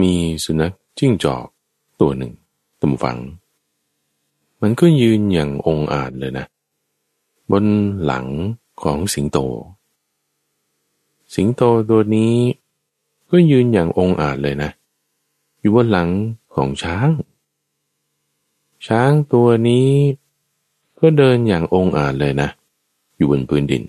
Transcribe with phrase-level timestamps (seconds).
[0.00, 0.12] มี
[0.44, 1.46] สุนัขจิ้งจอก
[2.00, 2.32] ตัวหนึ่ง
[2.80, 3.18] ตำฝัง
[4.60, 6.46] มันก็ยืนอย่างองอาจเลยนะ
[7.50, 7.64] บน
[8.04, 8.26] หลัง
[8.82, 9.38] ของสิงโต
[11.34, 12.34] สิงโตตัวนี้
[13.30, 14.70] ก็ยืนอย่างองอาจเลยนะ
[15.60, 16.08] อยู่บนหลัง
[16.54, 17.10] ของช้าง
[18.86, 19.88] ช้างตัวนี้
[20.98, 22.48] ก็เดินอย่างองอาจเลยนะ
[23.16, 23.84] อยู่บนพื้นดิน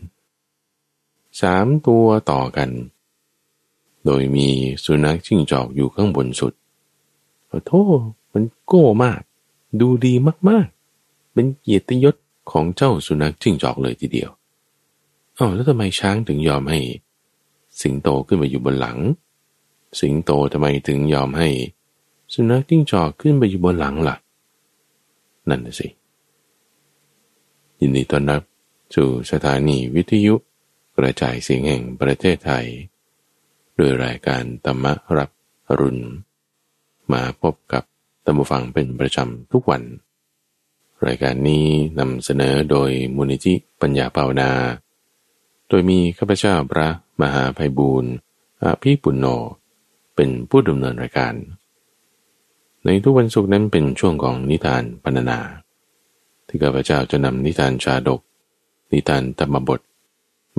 [1.41, 2.69] สามตัวต่อกัน
[4.05, 4.47] โดยมี
[4.83, 6.53] สุนัขจิ้งจอกอยู่ข้างบนสุด
[7.47, 7.99] โอ้โทษ
[8.33, 9.21] มันโก้มาก
[9.79, 10.13] ดูดี
[10.49, 12.15] มากๆ เป็นเกียรติยศ
[12.51, 14.29] ของเจ้าสุนัขจิ้งจอกเลยทีเดียว
[15.37, 16.79] อ๋อแล้วทำไมช้างถึงยอมให้
[17.81, 18.99] สิงโตขึ้นมาอยู่บนหลัง
[19.99, 21.49] สิงโตทำไมถึงยอมให้
[22.33, 24.15] สุนัขจิ้งจอกขึ้นไปอยู่บนหลังล่ะ
[25.49, 25.87] นั่นน่ะสิ
[27.79, 28.41] ยินดีต้อนรับ
[28.95, 30.35] สู่สถานีวิทยุ
[30.97, 32.65] กระจายเสียงแห่งประเทศไทย
[33.77, 34.85] โดยรายการธรรม
[35.17, 35.29] รับ
[35.79, 36.03] รุณ
[37.11, 37.83] มาพบกับ
[38.25, 39.83] ตัมบูฟังเป็นประจำทุกวัน
[41.05, 41.65] รายการนี้
[41.99, 44.51] นำเสนอโดยมูลนิธิปัญญาภานา
[45.69, 46.87] โดยมีข้าพเจ้าพระ
[47.21, 48.11] มหาภัยบูรณ์
[48.63, 49.25] อภิปุณโญ
[50.15, 51.33] เป็นผู้ดำเนินรายการ
[52.85, 55.39] ในทุกวันศุกร์นั้นเป็นช่วงของนิทานพรรณนา
[56.47, 58.21] ที่ข้าพเจ้าจะนำนิทานชาดก
[58.91, 59.79] นิทานธรรมบท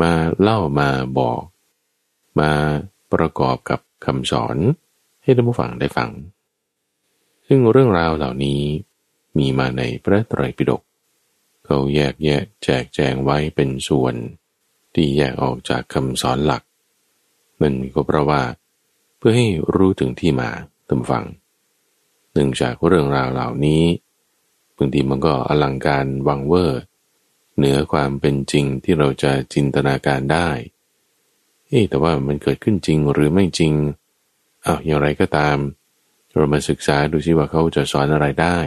[0.01, 1.41] มาเล่ามาบอก
[2.41, 2.51] มา
[3.15, 4.57] ประกอบกับคำสอน
[5.23, 6.11] ให้ท่านผู้ฟังได้ฟัง
[7.47, 8.62] ซึ่งเรื่องราวเหล่านี้
[9.39, 10.83] มีมาในพระไตรปิฎก
[11.65, 14.15] เขาแยกแยะแจกแจงไว้เป็นส่วน
[14.95, 16.62] ที่แยกออกจากคำสอนหลัก
[17.62, 18.43] นั่นก็เพราะว่า
[19.19, 20.51] เพื่อให้รู้ถึงที่มา
[20.89, 21.25] ตามฟัง
[22.33, 23.84] เนื่งจากเรื่องราวเหล่านี้
[24.77, 26.81] บางทีมันก็อลังการวังเวอร์
[27.56, 30.49] เหนือความเป็นจริงที่เราจะจินตนาการได้
[31.69, 33.73] เอ๊แต่ว่ามันเกิดขึ้นจริงหรือไม่จริง
[34.65, 35.57] อ้าวอย่างไรก็ตาม
[36.37, 38.59] เรามาศึกษาดูซิว่าเขาจะสอนอะไรได้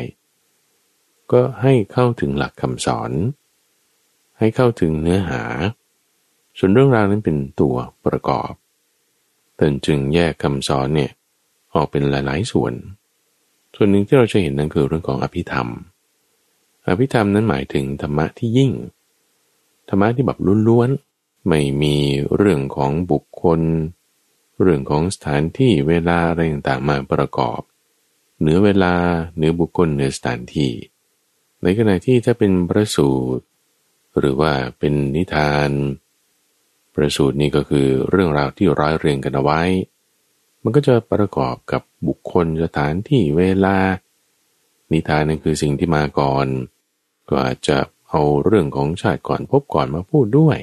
[1.32, 3.12] ก็ให้เข้าถึงหลักคำสอน
[4.40, 5.44] ให้เข้าถึงเนื้อหา
[6.58, 8.52] ส่วนเรื่องราวนั้นเป็นตัวประกอบ
[9.60, 11.12] ตนจึงแยกคำสอนเนี่ย
[11.74, 12.74] ออกเป็นหลายๆส่วน
[13.76, 15.68] ส่วนหนึ่งที่เราจะเห็นนั่นคือเรื่องของอภิธรรม
[16.88, 18.72] อภิธรรมนั้นหมายถึงธรรมะที่ยิ่ง
[19.90, 21.07] ธรรมะที่แบบล้วนๆ
[21.48, 21.96] ไม่มี
[22.36, 23.62] เรื่องของบุคคล
[24.62, 27.62] เรื่องของสถานที่เวลาอะไรต่างๆมาประกอบ
[28.40, 28.94] เหนือเวลา
[29.36, 30.72] เหนือบุคคลเหนือสถานที่
[31.64, 33.46] ในขณะที่ถ้าเป็นพระสูตร
[34.18, 35.70] หรือว่าเป็นนิทาน
[36.94, 39.62] ประสูตรนี่ก็คือเรื่องราวที่ร้อยเรียงกันเอาไว้
[40.64, 43.78] มันก็จะประกอบกับบุคคลสถานที่เวลา
[44.92, 46.48] นิทานนั่นคือสิ่งที่มาก่อน
[47.30, 47.78] ก็อาจจะ
[48.10, 50.58] เอาเรื่องของชาติก่อนพบก่อนมาพูดด้วย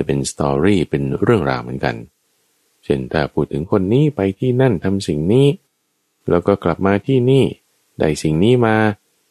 [0.00, 1.94] จะเป็นสตอรี่เป็นเรื่องราวเหมือนกัน
[2.84, 5.46] เช่นถ้าพูดถึงคนนี้ไปที่นั่นทำสิ่งนี้
[6.30, 7.44] แล้วก็กลับมาที่นี่
[7.98, 8.76] ได้สิ่งนี้มา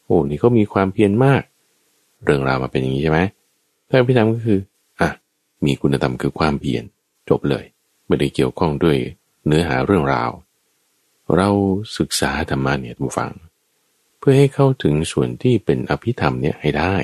[0.04, 1.42] โอ้นี่เขามีความเพียรมาก
[2.24, 3.20] เรื่องราวมาเป็นอย่างนี้ใช่ไหม
[3.88, 4.60] ถ้าพิธามก็คือ
[5.00, 5.08] อะ
[5.64, 6.84] มีคุณธรรมคือความเพียร
[7.28, 7.64] จบเลย
[8.06, 8.96] ไม่ได้เกี่ยวข้องด้วย
[9.46, 10.30] เนื้อหาเรื่องราว
[11.36, 11.50] เรา
[11.98, 13.30] ศึกษาธรรมะเนี่ยผู้ฟัง
[14.18, 16.94] เพื่อให้เข้าถึงส่วนที่เป็นอภิธรรมเนี่ยให้ได้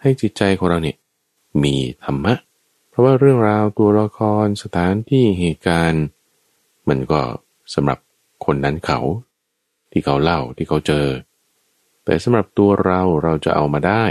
[0.00, 0.96] ให้จิตใจของเราเนี่ย
[1.62, 1.74] มี
[2.04, 2.34] ธรรมะ
[2.90, 6.04] เพราะว่าเรื่องราวตัวละครสถานที่เหตุการณ์
[6.88, 7.20] มันก็
[7.74, 7.98] สำหรับ
[8.44, 9.00] คนนั้นเขา
[9.90, 11.06] ที่เขาเล่าที่เขาเจอ
[12.04, 14.04] แต่สำหรับตัวเราเราจะเอามาได้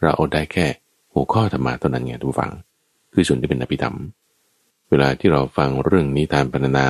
[0.00, 0.66] เราเอาได้แค่
[1.12, 2.52] หัวข้อธรรมะเท่านั้นไงทุกฝัง
[3.12, 3.96] คือส่วนที่เป็นอภิธรรม
[4.90, 6.88] เวลาที่เราฟังเรื่องนิทานปรรณนา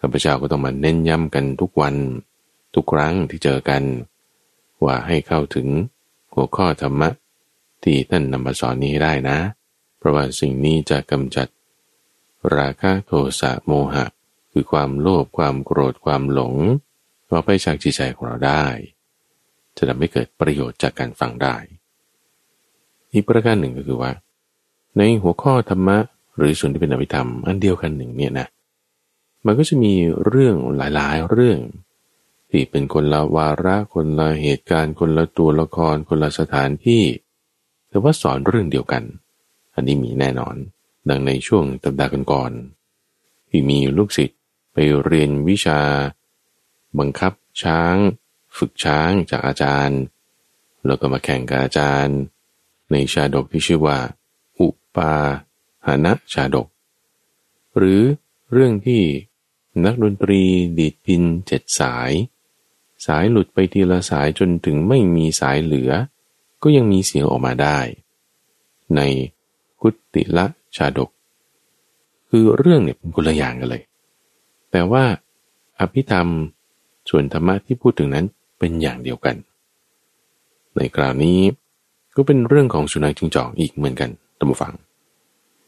[0.00, 1.94] ข้าพเจ้าก็ต้องมาเน้นย้ำกันทุกวัน
[2.74, 3.82] ทุกครั้งที่เจอกัน
[4.84, 5.68] ว่าให้เข้าถึง
[6.34, 7.08] หัวข้อธรรมะ
[7.84, 9.38] ที่ท่านนำมาสอนนี้ได้นะ
[9.98, 11.48] เพราะว่าสิ่งนี้จะกำจัด
[12.56, 14.06] ราคะโทสะโมหะ
[14.52, 16.54] คือความโลภความโกรธความหลง
[17.30, 18.66] ออกไปจากจิตใจของเราได้
[19.76, 21.56] จะทำให้เกิดประโยชน์จากการฟังได้
[23.12, 24.12] อีกประการหนึ่งก็คือว่า
[24.98, 25.98] ในหัวข้อธรรมะ
[26.36, 28.46] หรือส่วนที่เป็นอภิธรรมอันเดียวกันหนึ่งเนี่ยนะ
[29.46, 29.94] มันก็จะมี
[30.26, 31.58] เรื่องหลายๆเรื่อง
[32.50, 37.02] ที่เป็นคนละวาระคนละเหตุการณ์ คนละตัวละครคนละสถานที่
[37.94, 39.04] แต่ว่าสอนเรื่องเดียวกัน
[39.74, 40.56] อันนี้มีแน่นอน
[41.08, 44.40] ดังในช่วงตัปดาห์ก่อนๆที่มีลูกศิษย์
[44.72, 45.80] ไปเรียนวิชา
[46.98, 47.32] บังคับ
[47.62, 47.96] ช้าง
[48.56, 50.00] ฝึกช้างจากอาจารย์
[50.86, 52.18] แล้วก็มาแข่งกับอาจารย์
[52.90, 53.98] ในชาดกที่ชื่อว่า
[54.60, 55.14] อุปา
[55.86, 56.68] หานะชาดก
[57.76, 58.02] หรือ
[58.52, 59.02] เรื่องที่
[59.84, 60.42] นักดนตรี
[60.78, 62.10] ดีดพินเจ็ดสาย
[63.06, 65.92] สายหลุดไปทีละสายจนถึงไม่มีสายเหลือ
[66.64, 67.78] ก็ยังมีเสียงออกมาได้
[68.96, 69.00] ใน
[69.80, 70.46] กุติละ
[70.76, 71.10] ชาดก
[72.28, 73.82] คือเรื่องเนี่ยเป็นคนละอย่างกันเลย
[74.70, 75.04] แต่ว่า
[75.78, 76.28] อภิธรรม
[77.10, 78.26] ส่วนธรรมะที่พูดถึงนั้น
[78.58, 79.36] เป็นอย่างเดียวกัน
[80.76, 81.38] ในคราวนี้
[82.16, 84.74] ก็เป็นเรื่องของสุนัขจิงจอกอีกเหมือนกันตัมฟัง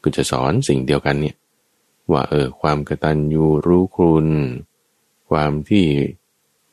[0.03, 1.35] ก็จะสอนสิ่งเดียวกันเนี่ย
[2.11, 4.27] ว่าเออความกระตัญญูรู้คุณ
[5.29, 5.85] ความที่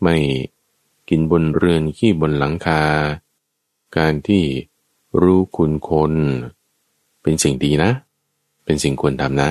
[0.03, 0.17] ไม่
[1.09, 2.81] กินบนเรือนขี้บนหลังคา
[3.99, 4.45] การที่
[5.23, 6.13] รู้คุณคน
[7.23, 7.91] เป็นสิ่งดีนะ
[8.65, 9.51] เป็นสิ่งควรทำนะ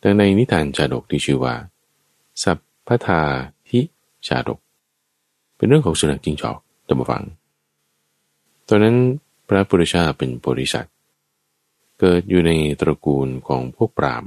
[0.00, 1.54] แต่ในนิทานชาดกที่ชื่อว่า
[2.42, 3.22] สัพพทา
[3.68, 3.80] ทิ
[4.26, 4.58] ชาดก
[5.56, 6.58] เป็นเรื่องของสุนัขจิงจอก
[6.88, 7.22] ตัมฟัง
[8.68, 8.96] ตอนนั้น
[9.48, 10.86] พระพุทธเจ้าเป็นบริษัท
[12.00, 14.24] เกิดอยู่ในตระกูลของพวกปราม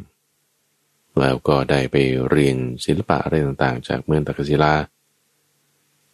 [1.19, 1.95] แล้วก็ได้ไป
[2.29, 4.73] เรียนศิลปะอะไรต่างๆ จากเมืองตะกศิลา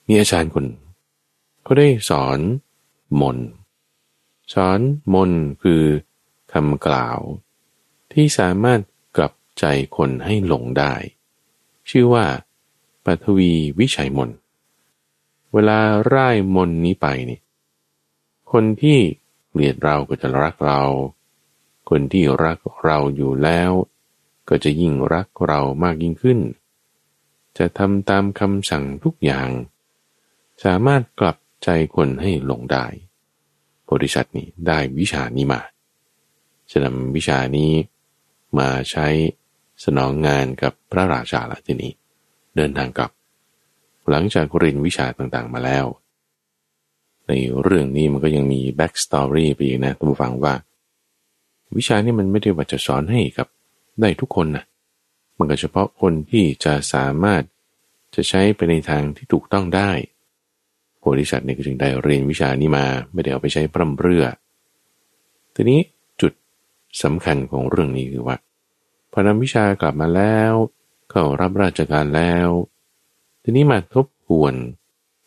[0.07, 0.65] มีอาจารย์คน
[1.63, 2.39] เขาได้สอน
[3.21, 3.38] มน
[4.54, 4.80] สอน
[5.13, 5.31] มน
[5.63, 5.83] คือ
[6.54, 7.19] คำกล่าว
[8.13, 8.80] ที่สามารถ
[9.18, 9.65] กลับใจ
[9.98, 10.94] คนให้หลงได้
[11.89, 12.25] ชื่อว่า
[13.06, 14.30] ปัทวีวิชัยมน
[15.54, 15.80] เวลา
[16.13, 17.39] ร่ายมนนี้ไปนี่
[18.51, 19.00] คนที่
[19.50, 20.81] เกลียดเราก็จะรักเรา
[21.89, 23.71] คนที่รักเราอยู่แล้ว
[24.50, 26.39] ก็จะยิ่งรักเรามากยิ่งขึ้น
[27.57, 29.50] จะทำตามคำสั่งทุกอย่าง
[30.63, 32.86] สามารถกลับ ใจคนให้หลงได้
[33.92, 35.62] บริษัทนี้ได้วิชานี้มา
[36.71, 37.71] จะนำวิชานี้
[38.59, 39.07] มาใช้
[39.83, 41.92] สนองงานกับพระราชาละทีนี้
[42.56, 43.12] เดินทางกลับ
[44.09, 45.86] หลังจากเรียนวิชาต่างๆมาแล้ว
[47.27, 47.31] ใน
[47.62, 50.54] เรื่องนี้มันก็ยังมี backstory ไปอีกนะท่านผู้ฟังว่า
[51.77, 53.48] วิชานี้มันไม่ได้ว่าจะสอนให้กับ
[54.01, 54.63] ได้ทุกคนนะ
[55.38, 57.44] มันก็เฉพาะคนที่จะสามารถ
[58.15, 59.92] จะใช้ไปในทางที่ถูกต้องได้
[61.19, 64.25] โพธิสัตว์เนี่ยจึงได้เรียนวิชานี้มาไม่ได้เอาไปใช้พร่ำเพรื่อ
[65.56, 65.80] ทีนี้
[66.21, 66.33] จุด
[67.04, 68.38] สำคัญของเรื่องนี้คือว่า
[69.12, 70.54] พอนำวิชากลับมาแล้ว
[71.09, 72.50] เข้ารับราชการแล้ว
[73.44, 74.54] ทีนี้มาทบทวน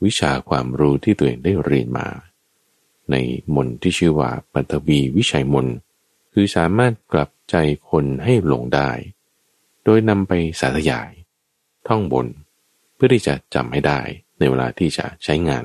[0.04, 2.08] วิชาความรู้ที่ตัวเองได้เรียนมา
[3.10, 3.16] ใน
[3.54, 5.66] มนที่ชื่อว่าปัตวีวิชัยมน
[6.32, 7.56] คือสามารถกลับใจ
[7.90, 8.90] คนให้หลงได้
[9.84, 11.10] โดยนำไปสาธยาย
[11.88, 12.26] ท่องบน
[12.94, 14.00] เพื่อที่จะจำให้ได้
[14.40, 15.64] ในเวลาที่จะใช้งาน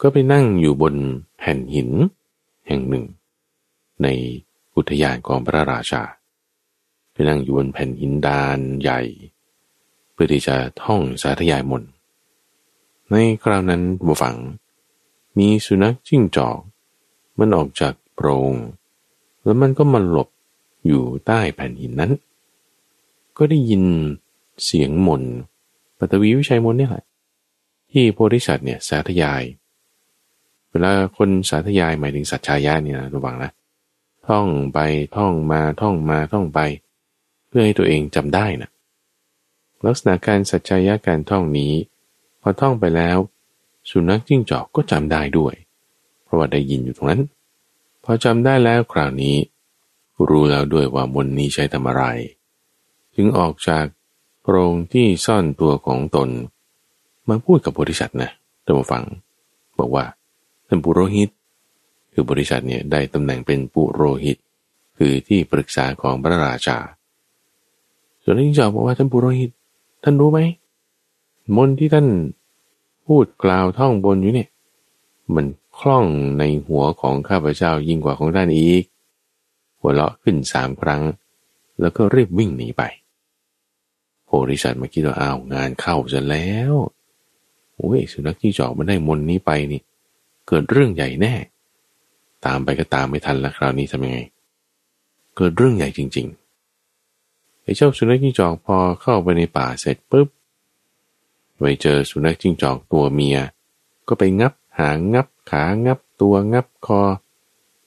[0.00, 0.94] ก็ไปนั่งอยู่บน
[1.38, 1.90] แผ่นหิน
[2.66, 3.04] แห่งหนึ่ง
[4.02, 4.08] ใน
[4.76, 6.02] อุทยานของพระราชา
[7.12, 9.00] ไปนั่งอยู่บนแผ่นหินดานใหญ่
[10.12, 11.82] เพื่อที่จะท่องสาธยายมน
[13.10, 14.36] ในคราวนั้นบูฝัง
[15.38, 16.58] มีสุนัขจิ้งจอก
[17.38, 18.54] มันออกจากโพรง
[19.44, 20.28] แล้วมันก็มาหลบ
[20.86, 22.12] อยู่ใต้แผ่นหินนั้น
[23.36, 23.82] ก็ได้ยิน
[24.64, 25.22] เสียงมน
[25.98, 27.04] ปัตวีวิชัยมนเนี่ยแหละ
[27.92, 29.42] ที่โพธิสัตว์เนี่ยสาธยาย
[30.70, 33.50] เวลาคนสาธยายหมายถึงสัจชายะเนี่ยนะระวังนะ
[34.28, 34.78] ท่องไป
[35.16, 36.60] ท่องมาท่องมาท่องไป
[37.48, 38.70] เพื่อให้ตัวเองจำได้นะ
[39.86, 41.72] ลักษณะการสัจชายะการท่องนี้
[42.40, 43.18] พอท่องไปแล้ว
[43.90, 45.54] สุนัขจิ้งจอกก็จำได้ด้วย
[46.24, 47.22] เพราะว่าได้ยินอยู่ตรงนั้น
[48.04, 49.36] พอจำได้แล้วคราวนี้
[50.28, 52.04] รู้แล้วด้วยว่ามนนี้ใช้ทำอะไร
[53.14, 53.84] จึงออกจาก
[54.40, 56.28] โพรงที่ซ่อนตัวของตน
[57.28, 58.30] มาพูดกับบริษัทนะ
[58.64, 59.04] ท่านผู้ฟัง
[59.78, 60.04] บอกว่า
[60.68, 61.30] ท่านปุโรหิต
[62.12, 64.38] คือบริษัทเนี่ยได้ตำแหน่งเป็นปุโรหิต
[64.98, 66.78] คือที่ปรึกษาของพระราชา
[68.22, 69.50] ส่วนนี้จะบอกว่าท่านปุโรหิต
[70.04, 70.40] ท่านรู้ไหม
[71.56, 72.06] มนที่ท่าน
[73.06, 74.48] พูดกล่าวท่องบนอยู่เนี่ย
[75.34, 75.46] มัน
[75.78, 76.06] คล่อง
[76.38, 78.84] ในหัวของข้าพเจ้ายิ่งกว่าของท่านอีก
[79.80, 81.02] หัวเราะขึ้นสามครั้ง
[81.80, 82.82] แล้วก็รีบวิ่งหนีไป
[84.24, 86.72] โพธิสัตว์มาคิดว่าอ้าวงานเข้าจะแล้ว
[87.80, 89.80] โอ้ยสุนัขที่จอกมาได้มนนี้ไปนี่
[90.48, 91.34] เกิดเรื่องใหญ่แน่
[92.44, 94.18] ตามไปก็ตามไม่ทันละคราวนี้ทำยังไง
[95.36, 100.28] เกิดเรื่องใหญ่จริงๆไอ้เจ้าสุนัขจิ้งจอกพอเข้าไปในป่าเสร็จปุ๊บ
[101.58, 103.38] ไปเจอสุนัขจิ้งจอกตัวเมีย
[104.08, 107.00] ก็ไปงับหางงับขางับตัวงับคอ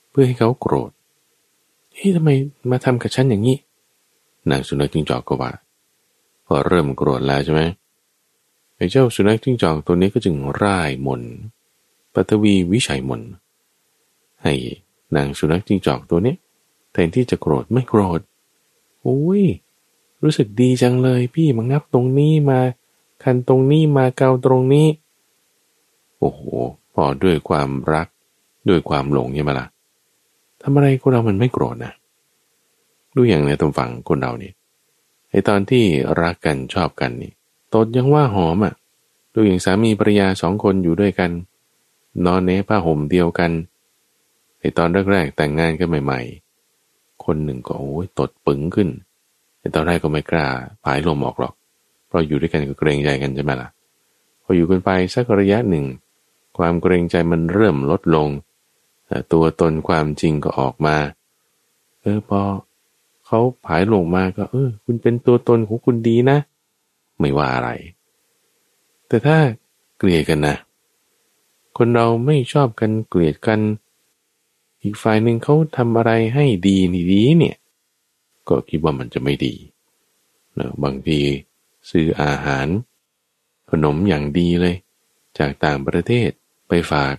[0.10, 0.92] เพื่อให้เขาโกรธ
[1.94, 2.30] เฮ้ยทำไม
[2.72, 3.58] มาทำกับฉันอย่างนี้
[4.50, 5.52] นางสุนัขจิ้งจอกก็ว่า
[6.46, 7.62] พอเริ่มโกรธแล้วใช่ไหม
[8.84, 11.22] อ้เจ้าสุนัขจิ้งจอกตัวนี้ก็จึงร่ายมน
[12.14, 13.22] ปัตวีวิชัยมน
[14.44, 14.54] ให้
[15.16, 16.36] นางสุนัขจิ้งจอกตัวนี้
[16.92, 18.22] แทนที่จะโกรธไม่โกรธ
[19.02, 19.44] โอ้ย
[20.24, 22.60] รู้สึกดีจังเลย พี่มางับตรงนี้มา
[23.24, 24.88] คันตรงนี้มาเกาตรงนี้
[26.20, 26.42] โอ้โห
[26.94, 28.08] พอด้วยความรัก
[28.70, 29.68] ด้วยความหลงใช่ไหมล่ะ
[30.62, 31.94] ทำอะไรคนเรามันไม่โกรธนะ
[33.16, 34.54] ดูอย่างในตรงฝั่งคนเราเนี่ย
[35.30, 35.84] ไอตอนที่
[36.22, 37.32] รักกันชอบกันนี่
[37.74, 38.74] ตดยังว่าหอมอะ
[39.34, 41.32] ดูอย่างสามีภรรยาสองคนอยู่ด้วยกัน
[42.26, 43.52] นอนในผ้าห่มเดียวกัน
[44.60, 46.20] ไอตอนแรกๆแต่งงานกันใหม่
[46.72, 48.90] ๆ คนหนึ่งก็โอ้ยตดปึงขึ้น
[49.60, 50.48] ไอตอนแรกก็ไม่กล้า
[50.84, 51.54] ผายลมออกหรอก
[52.08, 53.70] เพราะอยู่ด้วยกันก็เกรงใจกันใช่ไหมล่ะ
[54.44, 55.86] พออยู่กันไปสักระยะหนึ่ง
[56.58, 58.30] ความเกรงใจมันเริ่มลดลง
[59.34, 60.96] ตัวตนความจริงก็ออกมา
[62.02, 62.42] เออพอ
[63.26, 66.38] เขาผายลงมาก็ เออ คุณเป็นตัวตนของคุณดีนะ
[67.20, 67.70] ไม่ว่าอะไร
[69.08, 69.38] แต่ถ้า
[69.98, 70.56] เกลียดกันนะ
[71.78, 73.60] คนเราไม่ชอบกันเกลียดกัน
[74.84, 77.58] อีกฝ่ายหนึ่งเขาทำอะไรให้ดีนี่ดีเนี่ย
[78.50, 79.54] ก็คิดว่ามันจะไม่ดี
[80.56, 81.20] เนะบางที
[81.90, 82.68] ซื้ออาหาร
[83.70, 84.76] ขนมอย่างดีเลย
[85.38, 86.30] จากต่างประเทศ
[86.68, 87.16] ไปฝาก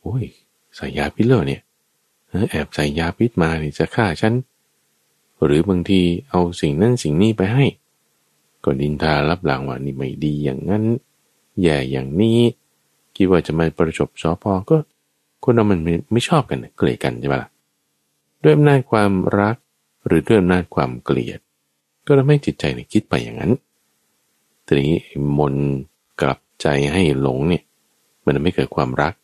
[0.00, 0.24] โอ้ย
[0.76, 1.62] ใส่ยาพิษเลยเนี่ย
[2.50, 4.34] แอบใส่ยาพิษมาเนี่จะฆ่าฉัน
[5.44, 6.00] หรือบางที
[6.30, 7.64] เอาสิ่งนั้นสิ่งนี้ไปให้
[8.66, 10.84] ก็ดินทารับหลังว่านี่ไม่ดีอย่างนั้น
[11.62, 12.38] แย่อย่างนี้
[13.16, 14.76] คิดว่าจะมาประจบชอพอก็
[15.44, 15.80] คนเรามัน
[16.12, 17.50] ไม่ชอบกันเกลียดกันใช่ไหมล่ะ
[18.42, 19.56] ด้วยอำนาจความรัก
[20.06, 21.40] หรือด้วยอำนาจความเกลียด
[22.06, 23.52] ก็ทำให้จิตใจเนี่ยคิดไปอย่างนั้น
[24.66, 24.94] ทีนี้
[25.38, 25.54] มน
[26.20, 27.62] กลับใจให้หลงเนี่ย
[28.24, 29.14] มันไม่เกิดความรัก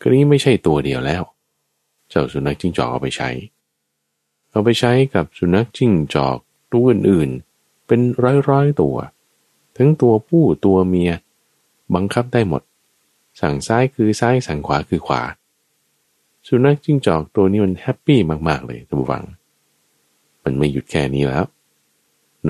[0.00, 1.22] ครนี้ไม่ใช่ตัวเดียวแล้ว
[2.08, 3.30] เจ้าสุนัขจิ้งจอกเอาไปใช้
[4.50, 6.38] เอาไปใช้กับสุนัขจิ้งจอก
[6.72, 7.53] ตัวอื่นๆ
[7.86, 8.00] เป็น
[8.50, 8.96] ร้อยๆตัว
[9.76, 11.12] ทั้งตัวผู้ตัวเมีย
[11.94, 12.62] บังคับได้หมด
[13.40, 15.22] สั่งซ้ายคือซ้ายสั่งขวาคือขวา
[16.46, 19.24] สุนัขจิ้งจอกตัวนี้มันแฮปปี้มาก ๆ เลยท่านผู้ฟัง
[20.44, 21.44] มันไม่หยุดแค่นี้แล้ว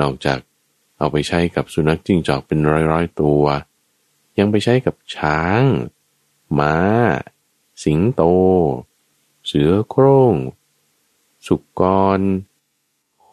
[0.00, 0.38] นอกจาก
[0.98, 2.58] เอาไปใช้กับสุนัขจิ้งจอกเป็น
[2.90, 3.42] ร้อยๆตัว
[4.38, 5.62] ยังไปใช้กับช้าง
[6.58, 6.76] ม้า
[7.84, 8.22] สิงโต
[9.46, 10.34] เสือโครง่ง
[11.46, 11.82] สุก
[12.18, 12.20] ร
[13.22, 13.30] โค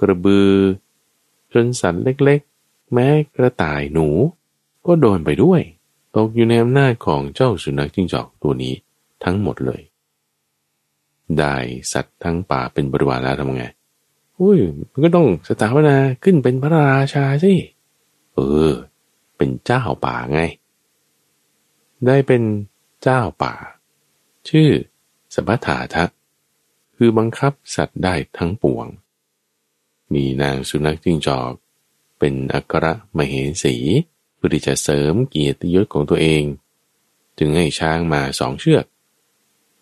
[0.00, 0.54] กระบือ
[1.52, 4.08] จนสัตว์เล็กๆ แม้กระต่ายหนู
[4.86, 5.60] ก็โดนไปด้วย
[6.16, 8.74] ตกอยู่ในอำนาจของเจ้าสุนัขจิ้งจอกตัวนี้
[9.24, 9.82] ทั้งหมดเลย
[11.38, 11.56] ได้
[11.92, 13.64] สัตว์ทั้งป่าเป็นบริวารแล้วทำไง
[14.40, 14.58] อุ้ย
[14.90, 17.54] มันก็ต้องสถาปนาขึ้นเป็นพระราชาสิ
[18.34, 18.38] เอ
[18.70, 18.72] อ
[19.36, 20.40] เป็นเจ้าป่าไง
[22.06, 22.42] ได้เป็น
[23.02, 23.54] เจ้าป่า
[24.48, 24.70] ชื่อ
[25.34, 26.04] สัพถาทะ
[26.96, 28.86] คือบังคับสัตว์ได้ทั้งปวง
[30.14, 31.52] มีนางสุนัขจิ้งจอก
[32.18, 32.86] เป็นอัคร
[33.16, 33.34] มเห
[33.64, 33.76] สี
[34.36, 36.42] เพื่อที่จะเสริมเกียรติยศของตัวเอง
[37.38, 38.84] จึงให้ช้างมาสองเชือก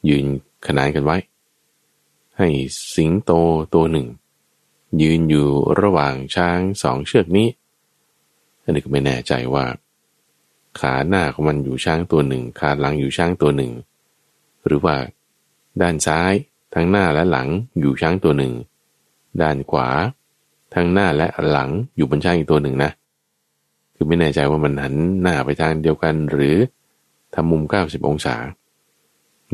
[0.08, 0.24] ยืน
[0.66, 1.16] ขนานกันไว้
[2.38, 2.48] ให้
[2.94, 3.32] สิงโต
[3.74, 4.06] ตัวหนึ่ง
[5.02, 5.48] ยืนอยู่
[5.80, 7.48] ระหว่างช้างสองเชือกนี้
[8.62, 9.64] อันนี้ก็ไม่แน่ใจว่า
[10.78, 13.72] ขาหน้าของมันอยู่ช้างตัวหนึ่ง ขาหลังอยู่ช้างตัวหนึ่ง
[14.66, 14.96] หรือว่า
[15.80, 16.32] ด้านซ้าย
[16.74, 17.48] ทั้งหน้าและหลัง
[17.80, 18.52] อยู่ช้างตัวหนึ่ง
[19.42, 19.88] ด้านขวา
[20.74, 22.90] ทั้งหน้าและหลังอยู่บนช้างอีกตัวหนึ่งนะ
[23.94, 26.56] คือไม่แน่ใจว่ามันหันหน้าไปทางเดียวกันหรือ
[27.34, 28.36] ทำมุม 90 องศา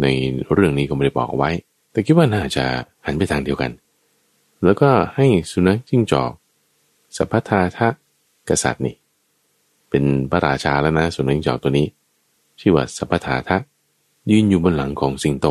[0.03, 0.07] ใน
[0.53, 1.51] เรื่องนี้ก็ไม่ได้บอกไว้
[1.93, 2.65] แต่คิดว่าน่าจะ
[3.07, 3.71] หันไปทางเดียวกัน
[4.65, 6.33] แล้วก็ให้สุนัขจิ้งจอก
[7.17, 7.89] สัพพทาทะ
[8.49, 8.97] กษัตริย์นี่
[9.91, 11.87] เป็นพระราชาแล้วนะสุนัขจิ้งจอกตัวนี้
[12.61, 13.57] ชื่อว่าสัพทาทะ
[14.31, 15.47] ยืนอยู่บนหลังของสิงโต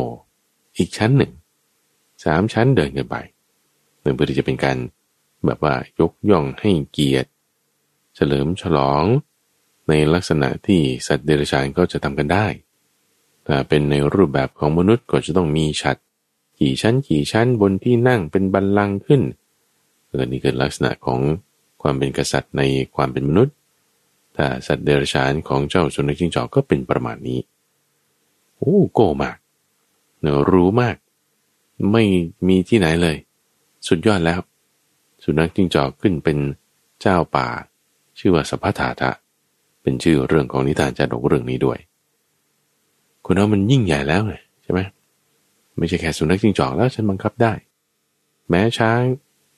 [0.77, 1.31] อีกชั้นหนึ่ง
[2.25, 3.15] สามชั้นเดินกันไป
[4.01, 4.77] เพื่อที่จะเป็นการ
[5.45, 7.29] แบบว่ายกย่องให้เกียรติ
[8.15, 9.03] เฉลิมฉลอง
[9.87, 12.47] ในลักษณะที่สัตว์เดรัจฉานก็จะทำกันได้
[13.47, 15.97] ถ้าเป็นในรูปแบบของมนุษย์ก็จะต้องมีฉัด
[16.61, 19.21] กี่ชั้นกี่ชั้นบนที่นั่งเป็นบันลังขึ้น
[20.07, 21.19] เออนี่คือลักษณะของ
[21.81, 22.61] ความเป็นกษัตริย์ใน
[22.95, 23.55] ความเป็นมนุษย์
[24.35, 27.39] ถ้าสัตว์เดรัจฉานของเจ้าสุนัขจิ้งจอกก็เป็นประมาณนี้
[28.57, 29.37] โอ้โกมาก
[30.19, 30.95] เนรู้มาก
[31.91, 32.03] ไม่
[32.47, 33.17] มีที่ไหนเลย
[33.87, 34.39] สุดยอดแล้ว
[35.23, 36.37] สุนัขจิ้งจอกขึ้นเป็น
[37.01, 37.47] เจ้าป่า
[38.19, 39.11] ชื่อว่าสัพพทาทะ
[39.81, 41.77] เป็นชื่อเรื่องของนิทานจาดกเรื่องนี้ด้วย
[43.25, 44.79] คุณเอามันยิ่งใหญ่แล้วเลยใช่ไหม
[45.77, 47.53] ไม่ใช่แค่สุนัขจิ้งจอกแล้วฉันบังคับได้
[48.49, 49.01] แม้ช้าง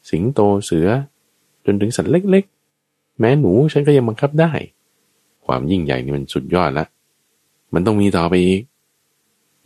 [0.10, 0.88] สิงโตเสือ
[1.66, 4.52] จนถึงสัตว์เล็กๆ แม้หนูฉันก็ยังบังคับได้
[5.46, 6.86] ความยิ่งใหญ่นี่มันสุดยอดละ
[7.74, 8.62] มันต้องมีต่อไปอีก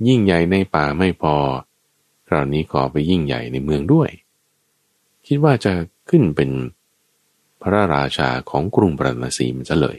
[0.08, 1.36] ยิ่งใหญ่ในป่าไม่พอ
[2.28, 4.10] คราวนี้ขอไปยิ่งใหญ่ในเมืองด้วย
[5.28, 5.74] คิดว่าจะ
[6.10, 6.50] ขึ้นเป็น
[7.62, 9.98] พระราชาของกรุงปรณสีมันจะเลย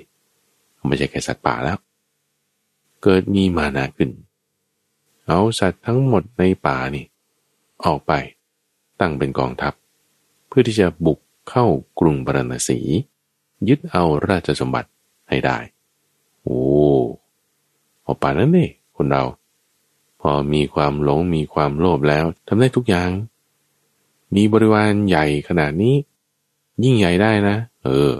[0.86, 1.78] ไม่ใช่แค่สัตว์ป่าแล้ว
[3.02, 4.10] เกิดมีมานาขึ้น
[5.26, 7.04] เอาสัตว์ทั้งหมดในป่านี่
[7.84, 8.12] ออกไป
[9.00, 9.72] ตั้งเป็นกองทัพ
[10.48, 11.18] เพื่อที่จะบุก
[11.50, 11.66] เข้า
[12.00, 12.78] กรุงปรณสี
[13.68, 14.90] ยึดเอาราชสมบัติ
[15.28, 15.58] ให้ได้
[16.42, 16.60] โอ้
[18.04, 19.24] พอป่านั้นนี่คนเรา
[20.20, 23.10] พอมีความหลงมีความโลภแล้วทำได้ทุกอย่าง
[24.34, 25.94] มีบริวารใหญ่ขนาดนี้
[26.84, 28.12] ยิ่งใหญ่ได้นะ เออ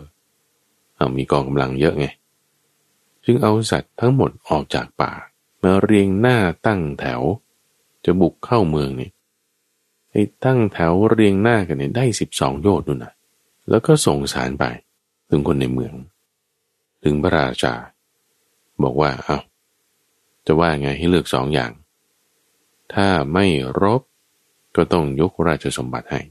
[0.97, 2.07] เอามีกองกำลังเยอะไง
[3.25, 5.13] จึงเอาสัตว์ทั้งหมดออกจากป่า
[5.63, 7.23] มาเรียงหน้าตั้งแถว
[8.05, 9.11] จะบุกเข้าเมืองนี่
[10.11, 13.13] ไอ้ตั้งแถวเรียงหน้ากันเนี่ยได้สิบสองโยชน์นู่นนะ
[13.71, 14.65] แล้วก็ส่งสารไป
[15.29, 15.95] ถึงคนในเมือง
[17.05, 17.75] ถึงพระราชา
[18.83, 19.39] บอกว่าเอา้า
[20.47, 21.73] จะว่าไงให้เลือกสองอย่าง
[22.95, 23.47] ถ้าไม่
[23.83, 24.03] รบ
[24.77, 26.23] ก็ต้องยกราชสมบัติให้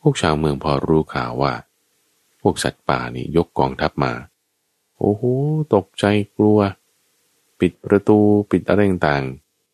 [0.00, 1.54] พวกชาวเมืองพอรู้ข่าวว่า
[2.40, 4.12] พวกสัตว์ป่านี่ยกกองทัพมา
[4.98, 5.22] โอ้โห
[5.74, 6.04] ตกใจ
[6.36, 6.60] กลัว
[7.60, 8.18] ปิดประตู
[8.50, 9.24] ปิดอะไรต่าง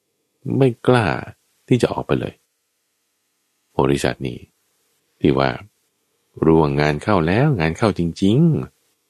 [0.02, 1.06] ๆ ไม่กล้า
[1.68, 2.34] ที่จะออกไปเลย
[3.78, 4.38] บริษัทนี้
[5.20, 5.50] ที่ว่า
[6.42, 8.38] รู้ว่างานเข้าแล้วงานเข้าจริง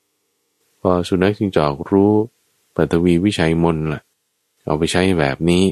[0.04, 2.12] ๆ พอสุนัขจิงจอกรู้
[2.74, 4.02] ปัตวีวิชัยมนล่ะ
[4.64, 5.64] เอาไปใช้แบบนี้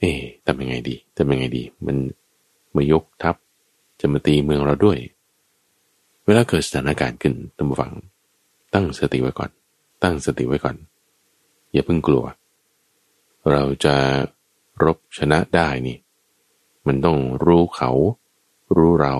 [0.00, 1.96] เอ๊ะทำยังไงดีทำยังไงดี มัน
[2.76, 3.36] มายกทัพ
[4.00, 4.98] จะมาตีเมืองเราด้วย
[6.24, 7.92] เวลาเกิดสถานการณ์ขึ้นตั้งฟัง
[8.74, 9.50] ตั้งสติไว้ก่อน
[10.02, 10.76] ตั้งสติไว้ก่อน
[11.72, 12.24] อย่าเพิ่งกลัว
[13.50, 13.96] เราจะ
[14.84, 15.98] รบชนะได้นี่
[16.86, 17.90] มันต้องรู้เขา
[18.76, 19.14] รู้เรา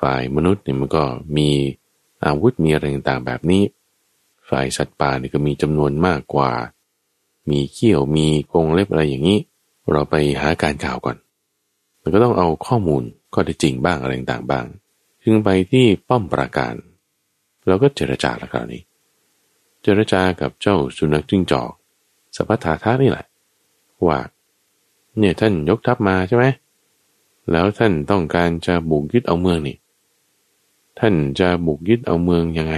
[0.00, 1.04] ฝ่ายมนุษย์เนี่ยมันก็
[1.36, 1.48] มี
[2.24, 3.62] อาวุธมีอะไรต่างๆแบบนี้
[4.48, 6.50] ฝ่ายสัตว์ป่านี่ก็มีจำนวนมากกว่า
[7.50, 9.38] มีเขี้ยวมีกรงเล็บอะไรอย่างนี้
[9.90, 11.16] เราไปหาการข่าวก่อน
[12.02, 14.64] มันก็ต้องเอาข้อมูลข้อเท็จจริงบ้างอะไรต่างๆบ้าง
[15.22, 16.74] จึงไปที่ป้อมปราการ
[17.66, 18.82] เราก็เจรจาแล้วคราวนี้
[19.82, 21.70] เจรจากับเจ้าสุนัขจิ้งจอก
[22.36, 23.26] สัพพทาทานี่แหละ
[24.06, 24.18] ว่า
[25.18, 26.44] เนี่ยท่านยกทัพมาใช่ไหม
[27.50, 29.76] แล้วท่านต้องการจะบุกยึดเอาเมืองนี่
[30.98, 32.74] ท่านจะบุกยึดเอาเมืองยังไง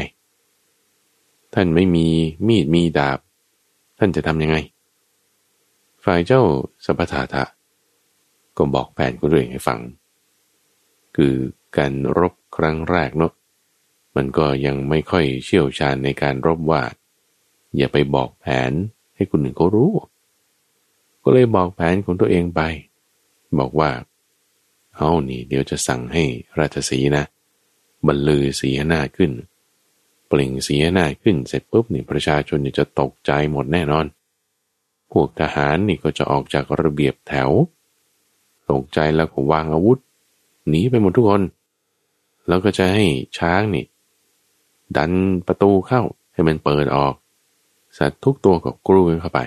[1.54, 2.06] ท่านไม่มี
[2.46, 3.18] มีดมีดาบ
[4.04, 4.56] ท่านจะทำยังไง
[6.04, 6.42] ฝ่ายเจ้า
[6.84, 7.44] สัพพาทะ
[8.56, 9.80] ก็บอกแผนของตัวเองให้ฟัง
[11.16, 11.34] คือ
[11.76, 13.32] การรบครั้งแรกเนาะ
[14.16, 16.82] มันก็ยังไม่ค่อยเชี่ยวชาญในการรบว่า
[17.76, 18.72] อย่าไปบอกแผน
[19.16, 19.90] ให้คนอื่นเขารู้
[21.22, 22.60] ก็เลยบอกแผนของตัวเองไป
[23.58, 23.90] บอกว่า
[24.96, 26.24] เอานี่เดี๋ยวจะสั่งให้
[26.58, 27.24] ราชสีนะ
[28.06, 29.30] บรรลือสีหน้าขึ้น
[30.32, 34.06] ปล่งเสียหน้าขึ้นเสร็จปุ๊บนี่ประชาชนนี่จะตกใจหมดแน่นอน
[35.12, 37.50] พวกทหารนี่ก็จะออกจากระเบียบแถว
[38.70, 39.98] ตกใจแล้วก็วางอาวุธ
[40.68, 41.42] หนีไปหมดทุกคน
[42.48, 43.04] แล้วก็จะให้
[43.38, 43.84] ช้างนี่
[44.96, 45.12] ดัน
[45.46, 47.14] ประตูเข้าให้มันเปิดออก
[47.98, 49.40] สัตว์ทุกตัวก็กรูเข้าไป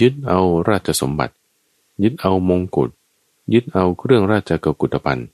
[0.00, 1.34] ยึดเอาราชสมบัติ
[2.02, 2.90] ยึดเอามงกุฎ
[3.54, 5.28] ยึดเอาเครื่องราชกกุฏภัณฑ์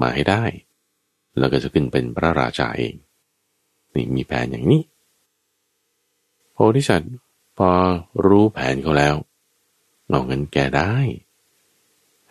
[0.00, 0.42] มาให้ได้
[1.38, 2.94] แล้วก็จะขึ้นเป็นพระราชาเอง
[3.98, 4.82] นี่มีแผนอย่างนี้
[6.52, 7.12] โพธิสัตว์
[7.58, 7.70] พอ
[8.26, 9.14] รู้แผนเขาแล้ว
[10.08, 10.92] เอาเงินแกได้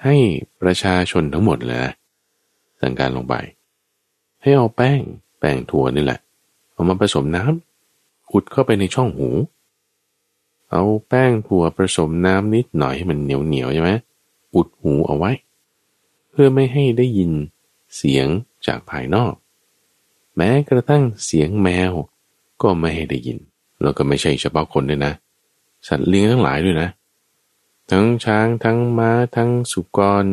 [0.04, 0.16] ให้
[0.62, 1.94] ประชาชนทั้งหมดเลยนะ
[2.82, 3.36] สั่งการลงไป
[4.42, 5.02] ให้เอาแป้ง
[5.40, 6.20] แป้งถั่วนี่แหละ
[6.74, 9.30] เอามาผสมน้ำอุดเข้าไปในช่องหู
[10.72, 13.92] เอาแป้งถั่วผสมน้ำนิดหน่อยให้มันเหนียวเหนียวใช่ไหม
[14.56, 15.32] อุดหูเอาไว้
[16.30, 17.32] เพื่อไม่ให้ได้ยิน
[17.96, 18.28] เสียง
[18.68, 19.34] จากภายนอก
[20.38, 21.94] แม้กระทั่งเสียงแมว
[22.62, 23.40] ก็ไม่ให้ได้ยิน
[23.82, 25.14] แล้วก็ไม่ใช่เฉพาะคนด้วยนะ
[25.88, 26.90] สัตว์เลี้ยงทั้งหลายด้วยนะ
[27.92, 30.26] ทั้งช้างทั้งม้าทั้งสุกร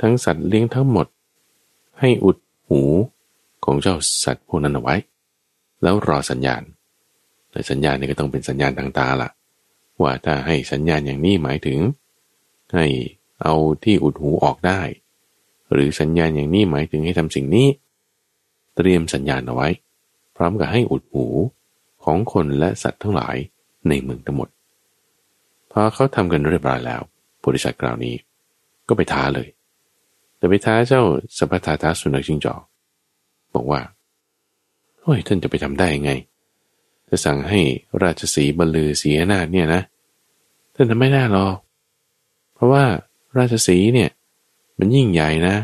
[0.00, 1.06] ทั้งสัตว์เลี้ยงทั้งหมด
[2.00, 2.82] ให้อุดหู
[3.64, 4.96] ของเจ้าสัตว์พวกนั้นเอาไว้
[5.82, 6.62] แล้วรอสัญญาณ
[7.50, 9.30] แต่สัญญาณนี่ก็ต้องเป็นสัญญาณทางตาละ่ะ
[10.02, 11.78] ว่าถ้าให้สัญญาณอย่างนี้หมายถึง
[12.74, 12.86] ให้
[13.42, 13.54] เอา
[13.84, 14.80] ที่อุดหูออกได้
[15.72, 17.66] หรือสัญญาณอย่างนี้หมายถึงให้ทำสิ่งนี้
[18.80, 19.68] เตรียมสัญญาณเอาไว้
[20.36, 21.26] พร้อมกับให้อุดหู
[22.04, 23.36] ของคนและสัตว์ทั้งหลาย
[23.88, 24.48] ในเมืองทั้งหมด
[25.70, 27.00] พอเขาทำกันเรียบร้อยแล้ว
[27.44, 28.14] บริษัทกล่าวนี้
[28.88, 29.48] ก็ไปท้าเลย
[30.36, 31.02] แต่ไปท้าเจ้า
[31.38, 32.62] สัพพทาทาสุนัขชิงจอก
[33.54, 33.80] บอกว่า
[35.00, 36.12] โอ้ยท่านจะไปทำได้ยังไง
[37.08, 37.60] จะสั่งให้
[38.02, 39.82] ราชสีบรรลือสีนาเนี่ยนะ
[40.74, 41.56] ท่านทำไม่ได้หรอก
[42.54, 42.84] เพราะว่า
[43.38, 44.10] ราชสีเนี่ย
[44.78, 45.56] มันยิ่งใหญ่นะ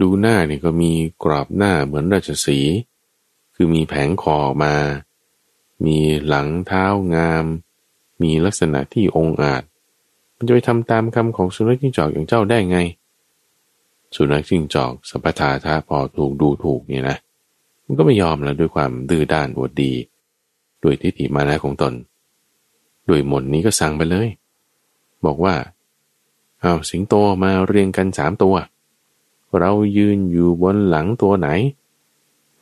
[0.00, 0.92] ดูหน้าเนี่ยก็มี
[1.24, 2.58] กรอบหน้าเหมือนราชสี
[3.54, 4.74] คือมีแผงคอออกมา
[5.86, 7.44] มีหลังเท้างาม
[8.22, 9.62] มีลักษณะที่องอาจ
[10.36, 12.78] มันจะไปทำตามคำของสุนัขจิ้งจอกอย่างเจ้าได้ไง
[14.14, 17.16] สุนัขจิ้งจอกสัพพทาทาพอถูกดูถูกเนี่ยนะ
[17.84, 19.92] มันก็ไม่ยอมแล้วด้วยความดื้อด้านอวดดี
[20.82, 21.92] ด้วยทิฏฐิมานะของตน
[23.08, 24.28] ด้วยหมดนี้ก็สั่งไปเลย
[25.24, 25.54] บอกว่า
[26.60, 31.48] เอาสิงโตมาเรียงกันสามตัวเเรายืนอยู่บนหลังตัวไหน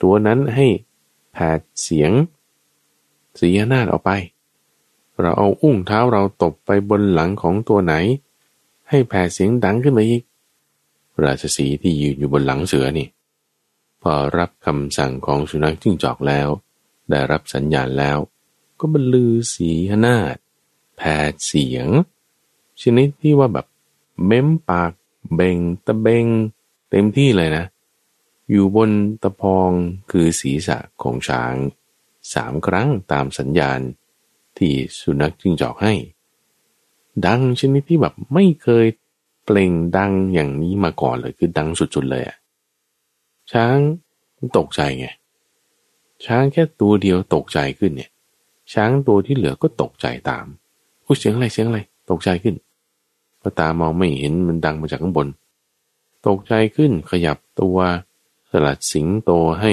[0.03, 0.67] ตัวนั้นให้
[1.33, 2.13] แผดเสียง
[3.37, 4.11] เสียนาออกไป
[5.21, 7.95] เราเอาอุ้งเท้าเราตบไปบนหลังของตัวไหน
[8.89, 10.23] ให้แผดเสียงดังขึ้นมาอีก
[11.25, 13.09] ราชสีที่ยืนอยู่บนหลังเสือนี่
[14.03, 16.49] พอรับคำสั่งของสุนัขจิ้งจอกแล้ว
[17.11, 18.19] ได้รับสัญญาณแล้ว
[18.79, 19.71] ก็บรรลือสี
[20.05, 20.37] นาด
[20.97, 21.89] แผดเสียง
[22.81, 23.67] ชนิดที่ว่าแบบ
[24.27, 24.93] เม้มปาก
[25.35, 26.27] เบ่งตะเบง
[26.91, 27.65] เต็มที่เลยนะ
[28.51, 28.91] อยู่บน
[29.23, 29.71] ตะพอง
[30.11, 31.55] คือศีรษะของช้าง
[32.35, 33.81] สามครั้งตามสัญญาณ
[34.59, 35.95] ที่สุนัขจิ้งจอกให้
[37.27, 38.87] ดังชนิดที่แบบไม่เคย
[39.45, 42.37] เปล่งดังอย่างนี้มาก่อนเลยคือดังสุดๆเลยอะ
[43.53, 43.77] ช้าง
[44.57, 45.07] ตกใจไง
[46.25, 48.11] ช้างแค่ตัวเดียวตกใจขึ้นเนี่ย
[48.73, 50.47] ช้างตัวที่เหลือก็ตกใจตาม
[51.05, 52.55] อุ้เสียงอะไรเสียงอะไรตกใจขึ้น
[53.41, 55.27] พอตามองไม่เห็นมันดังมาจากข้างบน
[56.27, 57.79] ตกใจขึ้นขยับตัว
[58.51, 59.73] สลัดสิงโตให้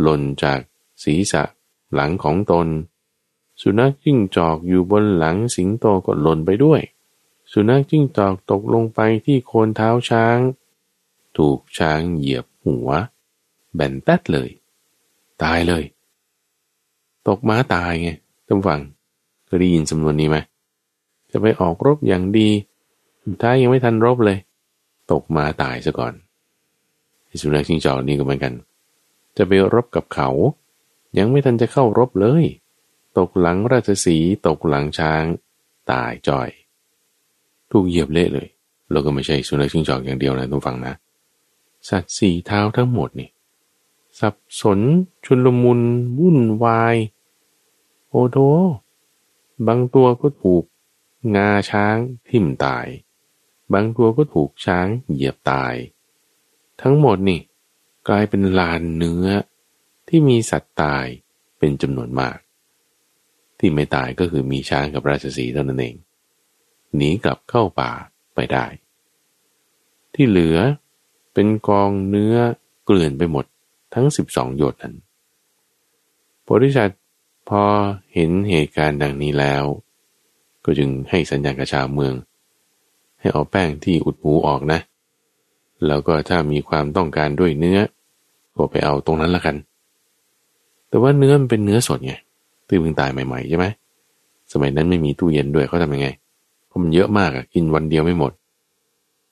[0.00, 0.60] หล่นจาก
[1.02, 1.42] ศีรษะ
[1.94, 2.66] หลังของตน
[3.60, 6.80] สุนัขจิ้งจอกอยู่บนหลังสิงโตก็หล่นไปด้วย
[7.52, 10.38] สุนัขจิ้งจอกตกลงไปที่โคนเท้าช้าง
[11.36, 12.88] ถูกช้างเหยียบหัว
[13.74, 14.50] แบนแป๊ดเลย
[15.42, 15.84] ตายเลย
[17.28, 18.10] ตกม้าตายไง
[18.46, 18.80] ท่านฟัง
[19.46, 20.36] เคยได้ยินสำนวนนี้ไหม
[21.32, 22.48] จะไปออกรบอย่างดี
[23.42, 24.38] ท้ายยังไม่ทันรบเลย
[25.12, 26.14] ตกมาตายซะก่อน
[27.40, 28.54] สุนัขจิ้งจอกนี่ก็เหมือนกัน
[29.36, 30.28] จะไปรบกับเขา
[31.18, 32.44] ยังไม่ทันจะเข้ารบเลย
[33.18, 35.24] ตกหลังราชสีตกหลังช้าง
[35.90, 36.48] ตายจ่อย
[37.70, 38.48] ถูกเหยียบเละเลย
[38.90, 40.94] เราก็ไม่ใช่สุนัขชิงจอกอย่างเดียวนะทุกฟังนะ
[41.88, 43.28] สัตว์สี่เท้าทั้งหมดนี่
[44.20, 44.80] สับสน
[45.24, 45.80] ชุนลมุน
[46.18, 46.96] วุ่นวาย
[48.08, 48.38] โอ้โถ
[49.66, 50.64] บางตัวก็ถูก
[51.36, 51.96] งาช้าง
[52.28, 52.86] ทิ่มตาย
[53.72, 55.74] บางตัวก็ถูกช้างเหยียบตาย
[56.82, 57.40] ทั้งหมดนี่
[58.08, 59.26] กลายเป็นลานเนื้อ
[60.08, 61.06] ที่มีสัตว์ตาย
[61.58, 62.38] เป็นจำนวนมาก
[63.58, 65.96] ที่ไม่ตายก็คือมีช้างกับราชสีเท่านั้นเอง
[66.96, 67.92] หนีกลับเข้าป่า
[68.34, 68.66] ไปได้
[70.14, 70.58] ที่เหลือ
[71.34, 72.36] เป็นกองเนื้อ
[72.84, 73.44] เกลื่อนไปหมด
[73.94, 74.94] ทั้งสิบองโยชน์นั้น
[76.42, 77.02] โพธิสัตว์
[77.48, 77.62] พอ
[78.14, 79.64] เห็นเหตุการณ์ดังนี้แล้ว
[80.64, 82.14] ก็จึงให้สัญญาณกับชาวเมือง
[83.24, 84.80] ให้เอาแป้งที่อุดหูออกนะ
[85.86, 87.78] แล้วก็ถ้ามีความต้องการด้วยเนื้อ
[88.54, 89.56] ก็ไปเอาตรงนั้นละกัน
[90.88, 92.14] แต่ว่าเนื้อมันเป็นเนื้อสดไง
[92.66, 93.66] ที่เพิ่งตายใหม่ๆใช่ไหม
[94.52, 96.08] สมัยนั้นไม่มีตู้เย็นด้วยเขาทำยังไง
[96.66, 98.32] เพราะมันเยอะมากอะกินวันเดียวไม่หมด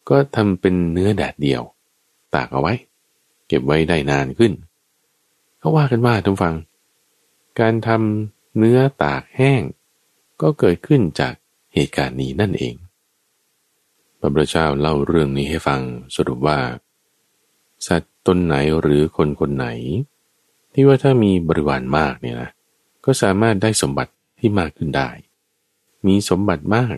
[0.09, 1.63] ก็ทำเป็นเนื้อแดดเดียว
[2.35, 2.73] ตากเอาไว้
[3.49, 4.53] เก็บไว้ได้นานขึ้น
[5.59, 6.55] เขาว่ากันว่าทุกฟัง
[7.61, 9.63] การทำเนื้อตากแห้ง
[10.43, 11.35] ก็เกิดขึ้นจาก
[11.75, 12.75] เหตุการณ์นี้นั่นเอง
[14.25, 15.81] พระพุทธเจ้าเล่าเรื่องนี้ให้ฟัง
[16.17, 16.59] สรุปว่า
[17.87, 19.67] สัตว์ตนไหนหรือคนคนไหน
[20.73, 22.51] ที่ว่าถ้ามีบริวารมากเนี่ยนะ
[23.05, 25.09] ก็สามารถได้สมบัติที่มากขึ้นได้
[26.07, 26.97] มีสมบัติมาก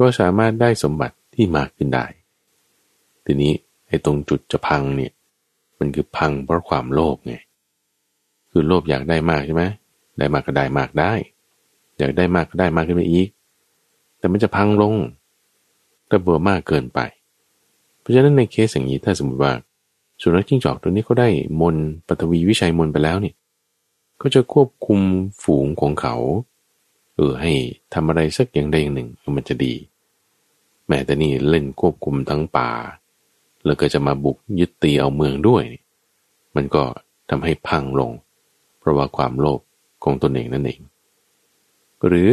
[0.00, 2.06] ก็สามารถได้สมบัติที่มากขึ้นได้
[3.24, 3.52] ทีนี้
[3.88, 5.12] ไอ้ตรงจุดจะพังเนี่ย
[5.78, 7.34] มันคือพังเพราะความโลภไง
[8.50, 9.64] คือโลภอยากได้มากใช่ไหม
[10.18, 11.12] ได้มากก็ได้มากได้
[11.98, 13.28] อยากได้มากก็ได้มากขึ้นไปอีก
[14.18, 14.94] แต่มันจะพังลง
[16.12, 17.00] ถ้าเบื่อมากเกินไป
[18.00, 19.52] เพราะฉะนั้นในเคสอย่างนี้ถ้าสมมติว่า
[20.20, 21.28] สุนัขจิ้งจอกตัวนี้เขาได้
[21.60, 23.34] มนปฐวีวิชัยมนไปแล้วเนี่ย
[24.20, 25.00] ก็จะควบคุม
[25.42, 26.16] ฝูงของเขา
[27.16, 27.52] เออให้
[27.94, 29.74] ทำอะไรสักอย่างใดอย่างหนึ่งมันจะดี
[30.86, 32.70] แม้แต่นี่เล่นควบคุมทั้งป่า
[33.66, 35.64] แล้วก็จะมาบุกยึดตีเอาเมืองด้วย
[36.56, 36.84] มันก็
[37.30, 38.10] ทำให้พังลง
[38.78, 39.60] เพราะว่าความโลภ
[40.04, 40.80] ของตนเองนั่นเอง
[42.06, 42.28] หรือ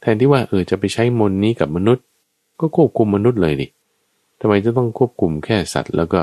[0.00, 2.06] แทนที่ว่าเออจะไปใช้มนนี้กับมนุษย์
[2.60, 3.66] ก็ควบคุมมนุษย์เลยดิ
[4.40, 6.20] ทำไมจะต้องควบคุมแค่สัตว์ แล้วก็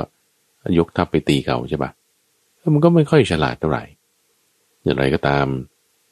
[0.78, 1.90] ยกทัพไปตีเขาใช่ปะ
[2.74, 3.84] มันก็ไม่ค่อยฉลาดเท่าไหร่
[4.82, 5.46] อย่างไรก็ตาม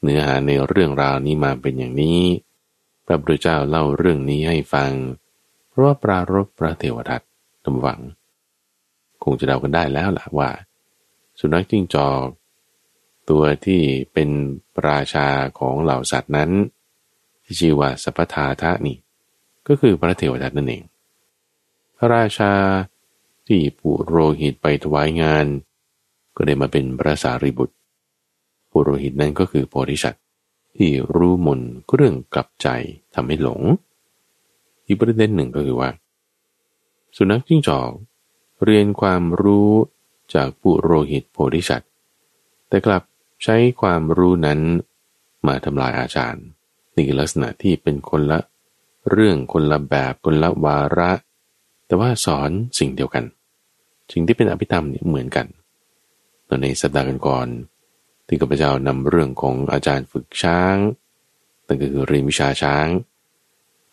[0.02, 2.20] เนื้อหาในเรื่องราวนี้มาเป็นอย่างนี้
[3.06, 4.92] พระพุทธเจ้าเล่าเรื่องนี้ให้ฟัง
[5.68, 7.22] เพราะว่าปรารบพระเทวทัต
[7.64, 8.00] ตำหวัง
[9.22, 10.50] คงจะเดากันได้แล้วล่ะว่า
[11.38, 12.26] สุนัขจิ้งจอก
[13.30, 13.82] ตัวที่
[14.12, 14.30] เป็น
[14.88, 16.50] ราชาของเหล่าสัตว์นั้น
[17.44, 18.96] ที่ชื่อว่าสัพพทาทะนี่
[19.68, 20.82] ก็คือพระเทวทัตนั่นเอง
[21.96, 22.52] พระราชา
[23.46, 25.46] ที่ปุโรหิตไปถวายงาน
[26.36, 27.74] ก็ได้มาเป็นพระสารีบุตร
[28.70, 30.22] ปุโรหิตนั้นก็คือโพธิสัตว์
[30.76, 31.60] ที่รู้มน
[31.94, 32.68] เรื่องกลับใจ
[33.14, 33.60] ทำให้หลง
[34.86, 35.90] อีกประเด็นหนึ่งก็คือว่า
[37.16, 37.90] สุนัขจิ้งจอก
[38.64, 39.70] เรียนความรู้
[40.34, 41.90] จากปุโรหิตโพธิสัตว์
[42.68, 43.02] แต่กลับ
[43.44, 44.60] ใช้ความรู้นั้น
[45.46, 46.44] มาทำลายอาจารย์
[46.96, 48.38] นี่ลักษณะที่เป็นคนละ
[49.10, 51.12] เรื่องคนละแบบคนละวาระ
[51.86, 53.24] แต่ว่าสอนสิ่งเดียวกัน
[54.12, 55.46] สิ่งที่เป็นอภิธรรมเนี่ยเหมือนกัน
[56.48, 57.48] ตอนในสัปดาห์ก่อน
[58.26, 60.76] ที่ข้าพเจ้านำเรื่องของอาจารย์ฝึกช้าง
[61.66, 62.86] นั่นก็คือเรียนวิชาช้าง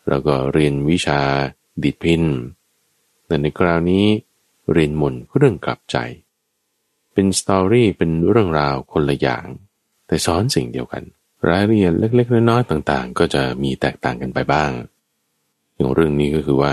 [0.08, 1.20] แล้วก็เรียนวิชา
[1.82, 2.24] ดิดพิน
[3.26, 4.06] แต่ในคราวนี้
[4.72, 5.96] เรียนมนเรื่องกลับใจ
[7.12, 9.46] เป็นสตอรี่เป็นเรื่องราวคนละอย่าง
[10.06, 11.02] แต่สอนสิ่งเดียวกัน
[11.48, 14.70] รายละเอียดเล็กๆน้อยๆต่างๆ ก็จะมีแตกต่างกันไปบ้าง
[15.82, 16.72] อย่างเรื่องนี้ก็คือว่า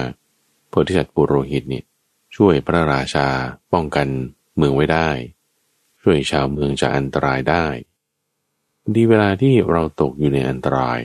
[0.70, 1.86] โพธิสัตว์ปุโรหิตเนี่ย
[2.36, 3.28] ช่วยพระราชา
[3.74, 4.08] ป้องกัน
[4.56, 5.10] เมืองไว้ได้
[6.02, 7.66] ช่วยชาวเมืองจากอันตรายได้
[8.94, 11.02] ดีเวลาที่เราตกอยู่ในอันตราย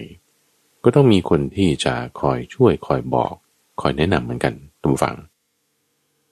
[0.84, 3.34] ก็ต้องมีคนที่จะคอยช่วยคอยบอก
[3.80, 5.16] คอยแนะนำเหมือนกันทุกฝัง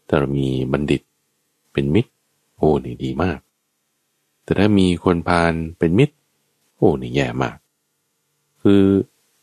[0.06, 1.02] แต่เรามีบัณฑิต
[1.72, 2.10] เป็นมิตร
[2.56, 3.38] โอ้นี่ดีมาก
[4.44, 6.14] แต่ถ้ามีคนพาลเป็นมิตร
[6.76, 7.56] โอ้นี่แย่มาก
[8.62, 8.82] คือ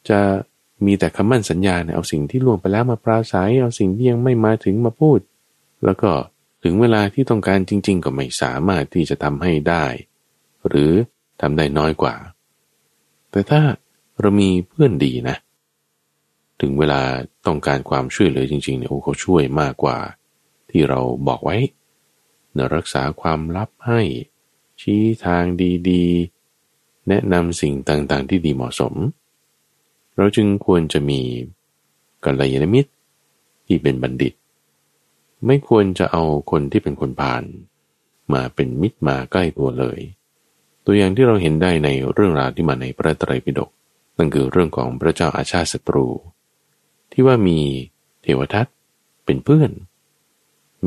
[0.10, 0.20] จะ
[0.86, 5.20] มีแต่คำมั่นสัญญาเนี่ยเอาสิ่งที่ล่วงไปแล้วมาปราศัย เอาสิ่งที่ยังไม่มาถึงมาพูด
[5.86, 6.12] แล้วก็
[6.64, 9.86] ถึงเวลาที่ต้องการจริง ๆ ก็ไม่สามารถที่จะทำให้ได้
[10.68, 10.92] หรือ
[11.42, 12.16] ทำได้น้อยกว่า
[13.32, 13.62] แต่ถ้า
[14.20, 15.38] เรามีเพื่อนดีนะ
[16.62, 17.02] ถึงเวลา
[17.48, 19.98] ต้องการความช่วยเหลือจริงๆเนี่ยโอ้เขาช่วยมากกว่า
[20.70, 21.58] ที่เราบอกไว้
[22.54, 24.02] เนรักษาความลับให้
[24.82, 25.44] ชี้ทาง
[25.90, 28.94] ดีๆ แนะนำสิ่งต่างๆที่ดีเหมาะสม
[30.20, 31.20] เราจึงควรจะมี
[32.26, 32.92] กัลยาณมิตร
[33.68, 34.34] ที่เป็นบัณฑิต
[35.46, 37.44] ไม่ควรจะเอาคนที่เป็นคนผ่าน
[38.34, 40.00] มาเป็นมิตรมาใกล้ตัวเลย
[40.86, 43.70] ตัวอย่างที่เราเห็นได้ในเรื่องราวที่มาในพระไตรปิฎก
[44.18, 46.08] นั่นคือเรื่องของพระเจ้าอาชาติศัตรู
[47.12, 47.60] ที่ว่ามี
[48.22, 48.68] เทวทัต
[49.26, 49.72] เป็นเพื่อน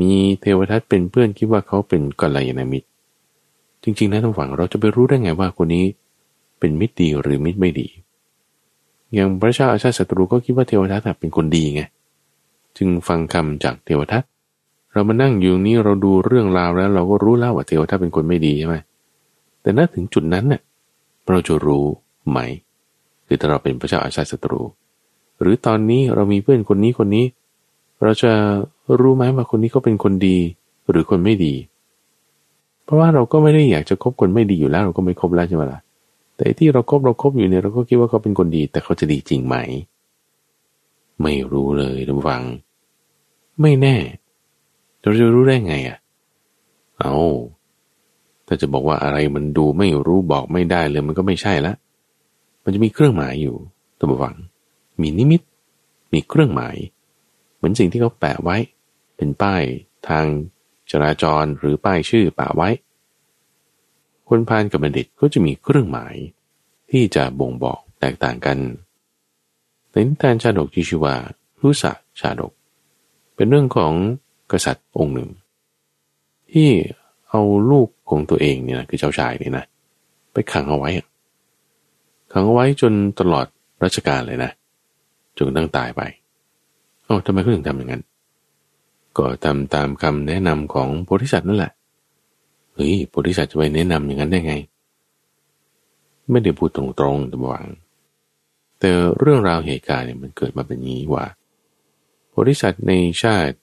[0.01, 2.87] มีเทวทัตเป็นเพื่อนคิดว่าเขาเป็นกัลยาณมิตร
[3.83, 5.85] จริงๆนะท่านฝังเราจะไปรู้ได้ไงว่าคนนี้
[6.59, 7.87] เป็นมิตรดีหรือมิตรไม่ดี
[9.13, 11.81] อย่างพระเจ้าอาชาติศัตรูก็คิดว่าเทวทัตเป็นคนดีไง
[12.77, 14.23] จึงฟังคำจากเทวทัต
[14.93, 18.75] เรามานั่งอยู่นี้เราดูเรื่องราวแล้ว เราก็รู้แล้วว่าเทวทัตเป็นคนไม่ดีใช่ไหม
[19.61, 20.61] แต่ณถึงจุดนั้นเนี่ย
[21.29, 21.85] เราจะรู้
[22.29, 22.39] ไหม
[23.27, 24.61] คือถ้าเราเป็นพระเจ้าอาชาติศัตรู
[25.41, 27.25] หรือตอนนี้เรามีเพื่อนคนนี้คนนี้
[28.03, 28.31] เราจะ
[28.99, 30.37] รู้ไหมว่าคนนี้เขาเป็นคนดี
[30.89, 31.53] หรือคนไม่ดี
[32.83, 35.79] เพราะว่าเราก็ไม่ได้อยากจะคบคนไม่ดีอยู่แล้ว เราก็ไม่คบแล้วใช่ไหมล่ะ
[36.43, 39.55] แต่ที่เราครบเราครบอยู่เนี่ยเราก็คิดว่าเขาเป็นคนดี แต่เขาจะดีจริงไหม
[41.21, 42.43] ไม่รู้เลยทุกฝัง
[43.61, 43.95] ไม่แน่
[45.01, 45.97] เราจะรู้ได้ไงอะ
[46.99, 47.15] เอา
[48.47, 51.73] ถ้าจะบอกว่าอะไรมันดูไม่รู้บอกไม่ได้เลยมันก็ไม่ใช่ละ
[52.63, 53.55] มันจะมีเครื่องหมายอยู่
[53.99, 54.35] ตัวฝัง
[55.01, 55.41] มีนิมิต
[56.13, 56.75] มีเครื่องหมาย
[57.55, 58.57] เหมือนสิ่งที่เขาแปะไว้
[59.17, 59.63] เป็นป้าย
[60.07, 60.25] ทาง
[60.91, 62.69] จราจรหรือป้ายชื่อป่าไว้
[64.35, 66.15] คนพานกับบัณฑิตก็จะมีเครื่องหมาย
[66.91, 68.57] ที่จะบ่งบอกแตกต่างกัน
[69.91, 71.15] ในนิทานชาดกที่ชื่อว่า
[71.61, 72.51] รุษะชาดก
[73.35, 73.93] เป็นเรื่องของ
[74.51, 75.29] กษัตริย์องค์หนึ่ง
[76.51, 76.69] ที่
[77.29, 77.41] เอา
[77.71, 79.65] ลูกของตัวเองเนี่ยนะคือเจ้าชายเนี่ยนะ
[80.33, 80.89] ไปขังเอาไว้
[82.31, 83.45] ขังเอาไว้จนตลอด
[83.83, 84.51] รัชกาลเลยนะ
[85.37, 86.01] จนตั้งตายไป
[87.03, 88.03] เอ้าทำไมเขาถึงทำอย่างนั้น
[89.17, 91.73] ก็ทำตามคำแนะนำของโพธิสัตว์นั่นแหละ
[92.75, 94.55] เฮ้ยโพธิสัตว์จะไปแนะนำอย่างนั้นได้ไง
[96.29, 96.83] ไม่ได้พูดตร
[97.13, 97.67] งๆแต่บวาง
[98.79, 101.25] แต่เรื่องราวเหตุการณ์เนี่ยมันเกิดมาเป็นนี้ว่า
[102.29, 103.55] โพธิสัตว์ในชาติ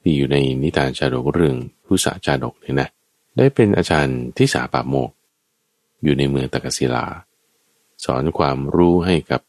[0.00, 2.88] ที่อยู่ในนิทานชาดกเรื่องผู้สาชาดกเนี่ยนะ
[3.36, 5.10] ได้เป็นอาจารย์ที่สาปาโมก
[6.02, 7.06] อยู่ในเมืองตะกศิลา
[8.04, 9.40] สอนความรู้ให้กับ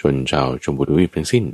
[0.00, 1.44] ชนชาวชมพูทวีปทั้งสิ้น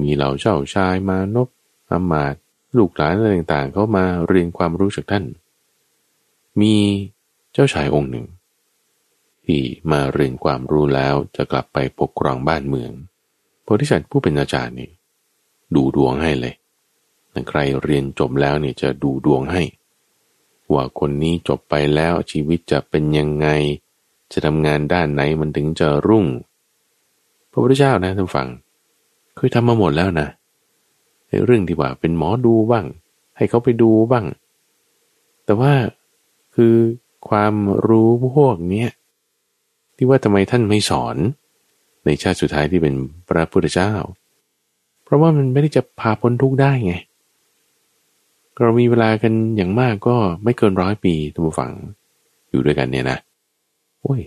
[0.00, 1.48] มีเหล่าเจ้าชายมานพ
[1.90, 2.34] อามาต
[2.76, 5.24] ลูกหลานอะไรต่างๆ เขามาเรียนความรู้จากท่าน
[6.60, 6.74] มี
[7.52, 8.26] เจ้าชายองค์หนึ่ง
[9.44, 9.60] ที่
[9.90, 12.90] มาเรียนความรู้แล้วจะกลับไปปกครองบ้านเมือง
[13.62, 14.90] โพธิสัตว์ผู้เป็นอาจารย์นี่
[15.74, 16.54] ดูดวงให้เลย
[17.48, 19.62] ใครเรียนจบแล้วเนี่ยจะดูดวงให้
[20.72, 23.48] ว่าคนนี้จบไปแล้วชีวิตจะเป็นยังไง
[24.32, 26.26] จะทำงานด้านไหนมันถึงจะรุ่ง
[27.50, 28.48] พระพุทธเจ้านะท่านฟัง
[29.36, 30.28] เคยทำมาหมดแล้วนะ
[31.44, 32.86] เรื่องที่ว่าเป็นหมอดูบ้าง
[33.36, 34.26] ให้เขาไปดูบ้าง
[35.44, 35.72] แต่ว่า
[36.62, 36.78] คือ
[37.28, 37.54] ความ
[37.88, 38.90] รู้พวกเนี้ย
[39.96, 41.16] ที่ว่าทำไมท่านไม่สอน
[42.04, 42.94] ในชาติสุดท้ายที่เป็น
[43.28, 43.92] พระพุทธเจ้า
[45.04, 46.94] เพราะว่ามันไม่ได้จะพาพ้นทุกข์ได้ไง
[48.62, 51.72] เรามีเวลากันอย่างมากก็ไม่เกินร้อยปีทุกฝัง
[52.50, 53.18] อยู่ด้วยกันเนี่ยนะ
[54.02, 54.20] โอ้ย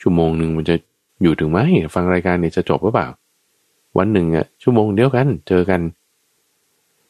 [0.00, 0.76] ชั่วโมงหนึ่งมันจะ
[1.22, 1.58] อยู่ถึงไหม
[1.94, 3.08] ฟังรายการเนี่ยจะจบหรือเปล่า
[3.98, 5.80] วันหนึ่งอะชั่วโมงเดียวกัน เจอกัน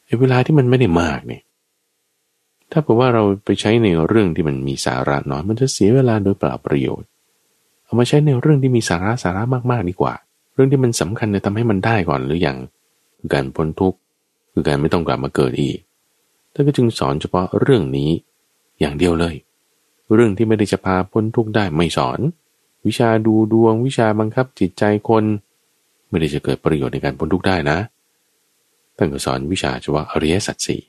[0.05, 1.41] ไอ้เวลาที่มันไม่ได้มากเนี่ย
[2.71, 7.07] ถ้าเผื่อว่าเราไปใช้ในเรื่องที่มันมีสาระน้อย มันจะเสียเวลาโดยเปล่าประโยชน์
[7.83, 10.13] เอามาใช้ในเรื่องที่มีสาระสาระมากๆดีกว่า
[10.53, 12.57] เรื่องที่มันสำคัญเนี่ยทำให้มันได้ก่อนหรืออย่าง
[13.19, 13.97] คือการพ้นทุกข์
[14.53, 15.77] คือการไม่ต้องกลับมาเกิดอีก
[16.53, 18.09] ท่านก็จึงสอนเฉพาะเรื่องนี้
[18.79, 19.35] อย่างเดียวเลย
[20.13, 22.19] เรื่องที่ไม่ได้จะพาพ้นทุกข์ได้ไม่สอน
[22.87, 25.23] วิชาดูดวงวิชาบังคับจิตใจคน
[26.09, 27.77] ไม่ได้จะเกิดประโยชน์ในการพ้นทุกข์ได้นะ
[28.97, 30.81] ท่านก็สอนวิชาเฉพาะอริยสัจสี่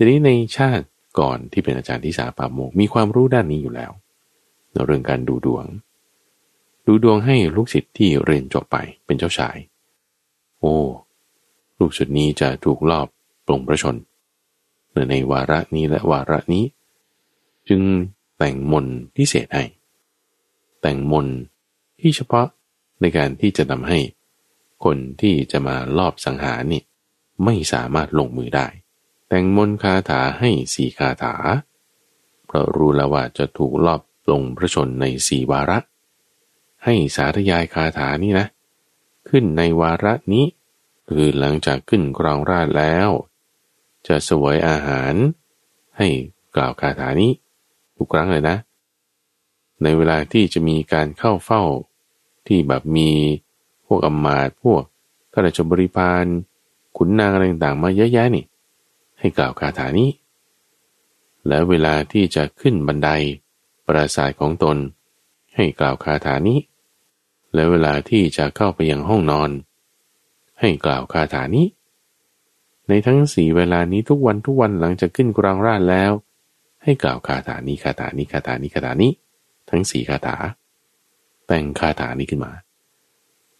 [0.00, 0.86] ทีนี้ในชาติ
[1.20, 3.92] ก่อนที่เป็นอาจารย์ที่สาปาโมกมีความรู้ด้านนี้อยู่แล้ว
[4.72, 5.64] ในเรื่องการดูดวง
[6.86, 9.56] ดูดวงให้ลูกศิษย์ที่เรียนจบไปเป็นเจ้าชาย
[10.60, 10.74] โอ้
[11.78, 13.06] ลูกศิษย์นี้จะถูกลอบ
[13.46, 13.96] ปลงประชน
[15.10, 16.64] ในวาระนี้และวาระนี้
[17.68, 17.82] จึง
[18.38, 19.64] แต่งมนพิเศษให้
[20.80, 21.26] แต่งมน
[22.00, 22.46] ที่เฉพาะ
[23.00, 23.98] ในการที่จะทำให้
[24.84, 26.82] คนที่จะมาลอบสังหารนี่
[27.44, 28.66] ไม่สามารถลงมือได้
[29.28, 31.34] แต่งมนคาถาให้สี่คาถา
[32.46, 35.78] เพราะรู้แล้วว่าจะถูกลอบลงพระชนในสี่วาระ
[36.84, 38.46] ให้สาธยายคาถานี่นะ
[39.28, 40.44] ขึ้นในวาระนี้
[41.08, 43.08] คือหลังจากขึ้นกรองราชแล้ว
[44.06, 45.14] จะสวยอาหาร
[45.98, 46.08] ให้
[46.56, 47.32] กล่าวคาถานี้
[47.96, 48.56] ทุกครั้งเลยนะ
[49.82, 51.62] ในเวลาที่จะมีการเข้าเฝ้า
[52.46, 53.10] ที่แบบมี
[53.86, 54.82] พวกอำมาตย์พวก
[55.32, 56.24] ข้าราชบริพาร
[56.96, 58.44] ขุนนางอะไรต่างๆมาเยอะแยะนี่
[59.18, 60.10] ให้กล่าวคาถานี้
[61.48, 63.10] และเวลาที่จะขึ้นบันได
[63.86, 64.76] ปราศาสของตน
[65.54, 66.58] ให้กล่าวคาถานี้
[67.54, 69.50] และเวลาที่จะเข้าไปยังห้องนอน
[70.60, 71.66] ให้กล่าวคาถานี้
[72.88, 76.12] ในทั้งสี่เวลานี้ทุกวันทุกวันหลังจากขึ้นกรางราชแล้ว
[76.82, 79.12] ให้กล่าวคาถานี้คาถานี้คาถานี้คาถานี้
[79.70, 80.36] ทั้งสี่คาถา
[81.46, 82.52] แต่งคาถานี้ขึ้นมา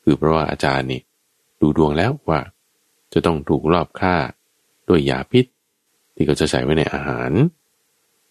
[0.03, 1.01] คือเพราะว่าอาจารย์นี่
[1.61, 2.41] ดูดวงแล้วว่า
[3.13, 4.17] จะต้องถูกรอบฆ่า
[4.89, 5.45] ด้วยยาพิษ
[6.15, 7.33] ที่เขาจะใส่ไว้ในอาหาร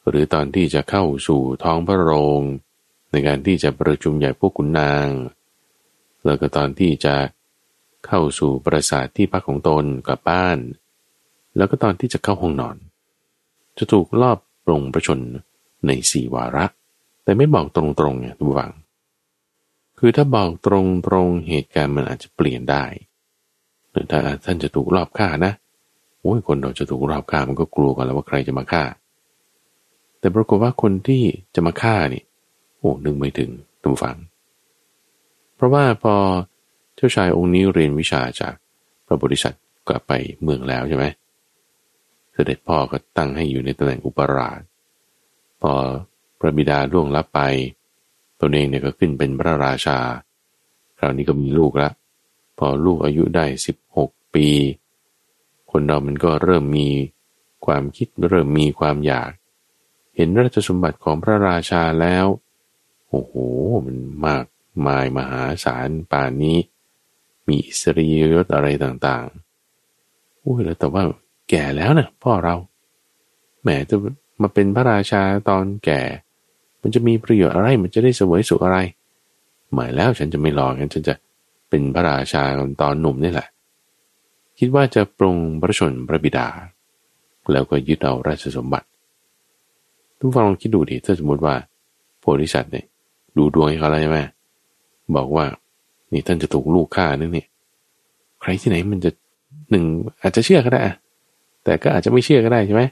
[0.07, 2.41] หรือตอนที่จะเข้าสู่ท้องพระโรง
[3.11, 5.07] ในการที่จะประชุมใหญ่พวกขุนนาง
[6.25, 7.15] แล้วก็ตอนที่จะ
[8.07, 10.57] เข้าสู่ปราสาทที่พักของตนกับบ้าน
[11.57, 12.75] แล้วก็ตอนที่จะเข้าห้องนอน
[13.77, 15.19] จะถูกรอบปรงประชน
[15.87, 16.65] ในสี่วาระ
[17.23, 18.73] แต่ไม่บอกตรงๆไงทุกฝัง
[19.99, 22.85] คือถ้าบอกตรงตรงเหตุการณ์มันอาจจะเปลี่ยนได้
[23.91, 25.53] หรือถ้าท่านจะถูกรอบฆ่านะ
[26.27, 28.83] อ้ยคนเราจะถูกรอบฆ่ามันก็กลัวกันแล้วว่าใครจะมาฆ่า
[30.19, 31.23] แต่ปรากฏว่าคนที่
[31.55, 32.23] จะมาฆ่านี่
[32.77, 33.49] โอ้นึกไม่ถึง
[33.81, 34.17] ตุ้มฟัง
[35.55, 36.15] เพราะว่าพอ
[36.95, 38.53] เจ้าชายองค์นี้เรียนวิชาจาก
[39.05, 39.55] พระบริษัท
[39.87, 40.13] กลับไป
[40.43, 41.05] เมืองแล้วใช่ไหม
[42.33, 44.59] เสด็จพ่อก็ตั้งให้อยู่ในตำแหน่งอุปราช
[45.61, 45.71] พอ
[46.39, 47.39] พระบิดาล่วงลับไป
[48.41, 49.97] ตนเองเนี่ยก็ขึ้นเป็นพระราชา
[50.99, 51.89] คราวนี้ก็มีลูกละ
[52.57, 54.47] พอลูกอายุได้สิบหกปี
[55.79, 56.89] คนเรามันก็เริ่มมี
[57.65, 59.31] ความคิดเริ่มมีความอยาก
[60.15, 62.25] เห็นราชสมบัติของพระราชาแล้ว
[63.09, 63.33] โอ้โห
[63.85, 64.45] มันมาก
[64.87, 66.57] มายมหาศาลป่านนี้
[67.47, 71.03] มีสรียศอะไรต่างๆอุ้ยแล้วแต่ว่า
[71.49, 72.55] แก่แล้วนะพ่อเรา
[73.61, 73.95] แหมจะ
[74.41, 76.01] มาเป็นพระราชาตอนแก่
[76.81, 78.77] มันจะมีประโยชน์อะไรมันจะได้สวยสุขอะไร
[79.73, 81.13] หมายแล้วฉันจะไม่รอกันฉันจะ
[81.69, 82.43] เป็นพระราชา
[82.81, 83.47] ตอนหนุ่มนี่แหละ
[84.59, 86.47] คิดว่าจะปรงพระชนพระบิดา
[87.51, 88.87] แล้วก็ยึดเอาราชสมบัติ
[90.19, 91.55] ทุกฟังลองคิดดูดิถ้าสมมติว่า
[92.19, 92.85] โพธิสัตว์เนี่ย
[93.37, 94.19] ดูดวงให้เขาแล้วใช่ไหม
[95.15, 95.45] บอกว่า
[96.11, 97.47] นี่ท่านจะถูกลูกฆ่านั่นนี่ย
[98.41, 99.11] ใครที่ไหนมันจะ
[99.71, 99.83] หนึ่ง
[100.21, 100.81] อาจจะเชื่อก็ได้
[101.63, 102.83] แต่ก็อาจจะไม่เชื่อก็ได้ใช่ไหม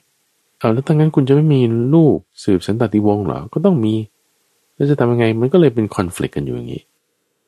[0.60, 1.62] เอาแล้วถ้างั้นคุณจะไม่มี
[1.96, 3.96] ลูกสืบสันตติวงศ์เหรอ ก็ต้องมี
[4.76, 6.84] แล้วจะทำยังไงมันก็เลยเป็นคอน FLICT กันอยู่อย่างนี้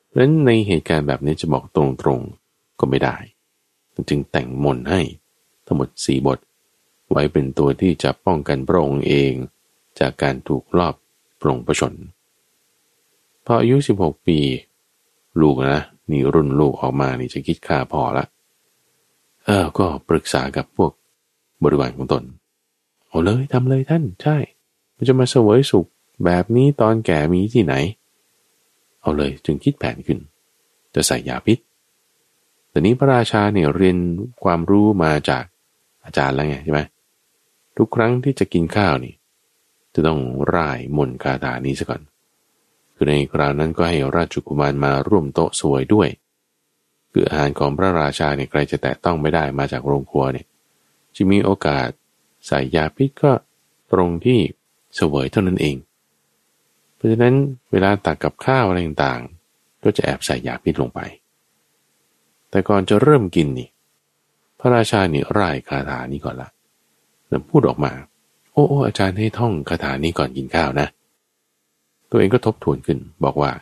[0.06, 3.16] เพราะฉะนั้นในเหตุการณ์แบบนี้จะบอกตรงๆก็ไม่ได้
[4.08, 5.00] จึงแต่งมนให้
[5.66, 6.38] ทั้งหมดสี่บท
[7.10, 9.32] ไว้เป็นตัวที่จะป้องกันพระองค์เอง
[10.00, 10.94] จากการถูกลอบ
[11.40, 11.94] ปรงประชน
[13.44, 14.38] พออายุสิบหกปี
[15.40, 18.24] ลูกนะนี่รุ่นลูกออกมานี่จะคิดค่าพอละ
[19.44, 20.92] เออก็ปรึกษากับพวก
[21.62, 22.22] บริวารของตน
[23.08, 24.36] เอาเลยทำเลยท่านใช่
[24.96, 25.88] มันจะมาเสวยสุข
[26.24, 27.74] แบบนี้ตอนแก่มีที่ไหน
[29.00, 30.18] เอาเลยจึงคิดแผนขึ้น
[30.94, 31.58] จะใส่ยาพิษ
[32.70, 33.98] แต่นี้พระราชาเนี่ยเรียน
[34.44, 35.44] ความรู้มาจาก
[36.04, 36.80] อาจารย์แล้วไงใช่ไหม
[37.76, 39.14] ทุกครั้งที่จะกินข้าวนี่
[39.94, 40.20] จะต้อง
[40.54, 42.02] ร่ายมนคาถานี้ซะก่อน
[42.94, 46.08] คือในคราวนั้นก็ให้ราชกุมารมาร่วมโต๊ะสวยด้วย
[47.12, 50.46] คืออาหารของพระราชาเนี่ยใครจะแตะต้องไม่ได้มาจากโรงครัวเนี่ย
[51.16, 51.88] จะมีโอกาส
[52.46, 53.32] ใส่ยาพิษก็
[53.92, 54.38] ตรงที่
[54.96, 55.76] เสวยเท่านั้นเอง
[56.94, 57.34] เพราะฉะนั้น
[57.70, 61.00] เวลาตักกับข้าวอะไรต่างๆ ก็จะแอบใส่ยาพิษลงไป
[62.50, 63.68] แต่ก่อนจะเริ่มกินนี่
[64.58, 66.50] พระราชานี่ร่ายคาถานี้ก่อนละ
[67.28, 67.92] แล้วพูดออกมา
[68.52, 70.86] โอ้โอ้อาจารย์ให้ท่องคาถานี้ก่อนกินข้าวนะ
[72.10, 73.52] ตัวเองก็ทบทวนขึ้น บอกว่า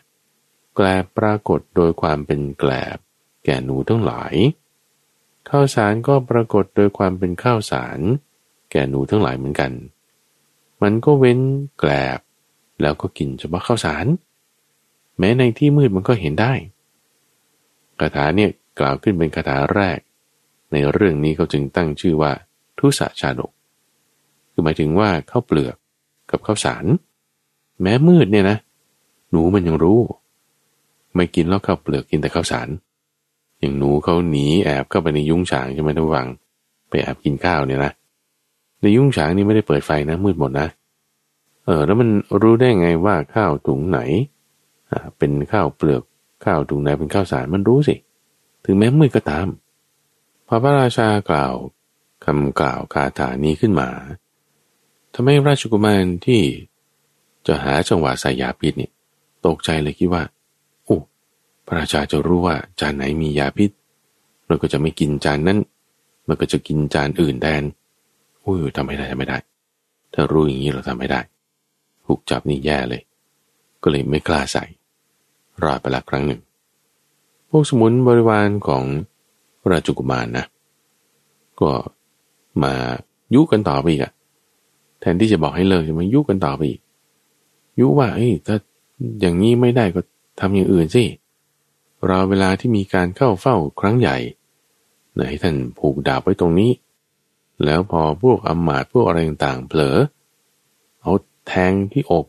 [0.75, 2.99] แกลบปรากฏโดยความเป็นแกลบ
[3.45, 4.35] แก่หนูทั้งหลาย
[5.49, 7.99] ข้าวสารก็ปรากฏโดยความเป็นข้าวสาร
[8.71, 9.73] แก่หนูทั้งหลายเหมือนกัน
[10.83, 11.41] มันก็เว้น
[11.79, 12.21] แกลบ
[12.83, 14.07] แล้วก็กินเฉพาะข้าวสาร
[15.19, 16.53] แม้ในที่มืดมันก็เห็นได้
[18.01, 19.99] คาถาเนี่ย กล่าวขึ้นเป็นคาถาแรก
[20.73, 22.33] ในเรื่องนี้เขาจึงตั้งชื่อว่า
[22.79, 23.51] ทุสชาดก
[24.53, 25.77] คือหมายถึงว่าข้าวเปลือก
[26.31, 26.85] กับข้าวสาร
[27.83, 28.59] แม้มืดเนี่ยนะ
[29.31, 30.01] หนูมันยังรู้
[31.15, 32.69] ไม่กินแล้วข้าวเปลือกกินแต่ข้าวสาร
[33.59, 36.29] อย่างหนูเขาหนีแอบเข้าไปในยุ้งฉางใช่ไหมทุกวัง
[36.89, 37.93] ไปแอบกินข้าวเนี่ยนะ
[38.81, 40.69] ในยุ่งฉางนี่ไม่ได้เปิดไฟนะมืดหมดนะ
[41.65, 42.09] เออแล้วมัน
[42.43, 44.01] รู้ได้ไงว่าข้าวถุงไหน
[44.91, 46.03] อ่าเป็นข้าวเปลือก
[46.45, 47.95] ข้าวถุงไหนเป็นข้าวสารมันรู้สิ
[48.69, 49.47] ถึงแม้มืดก็ตาม
[50.47, 51.55] พอพระราชากล่าว
[52.25, 53.89] คำกล่าวคาถานี้ขึ้นมา
[55.15, 56.43] ทำให้ราชกุมารที่
[57.47, 58.91] จะหาจังหวะใส่ยาพิษนี่
[59.47, 60.23] ตกใจเลยคิดว่า
[60.85, 60.97] โอ้
[61.67, 63.71] พระราชาจะรู้ว่าจานไหนมียาพิษ
[64.47, 65.59] เราก็จะไม่กินจานนั้น
[66.29, 67.63] มันก็จะกินจานอื่นแทน
[68.41, 69.39] โอ้ยทำไม่ได้ทำไม่ได้
[70.15, 71.21] ถ้ารู้อย่างนี้เราทำไม่ได้
[72.07, 73.03] ถูกจับนี่แย่เลย
[73.83, 74.65] ก็เลยไม่กล้าใส่
[75.63, 76.41] รอดไปละครั้งหนึ่ง
[77.51, 78.85] พวกสมุนบริวารของ
[79.73, 80.47] ราชกุมารนนะ
[81.61, 81.71] ก็
[82.63, 82.75] มา
[83.35, 84.13] ยุกันต่อไปอีกอะ
[85.01, 86.81] แทนที่จะบอกให้เลิกจะมายุกันต่อไปอีก
[87.81, 88.57] ยุว่าเอ้ยถ้า
[89.21, 90.01] อย่างนี้ไม่ได้ก็
[90.41, 91.05] ทำอย่างอื่นสิ
[92.09, 94.17] รอเวลาที่มีการเข้าเฝ้าครั้งใหญ่
[95.29, 96.71] ให้ท่านผูกดาบไว้ตรงนี้
[97.65, 99.97] แล้วพอพวกอมาตพวกอะไรต่างๆเผลอ
[101.03, 101.13] เอา
[101.47, 102.27] แทงที่อก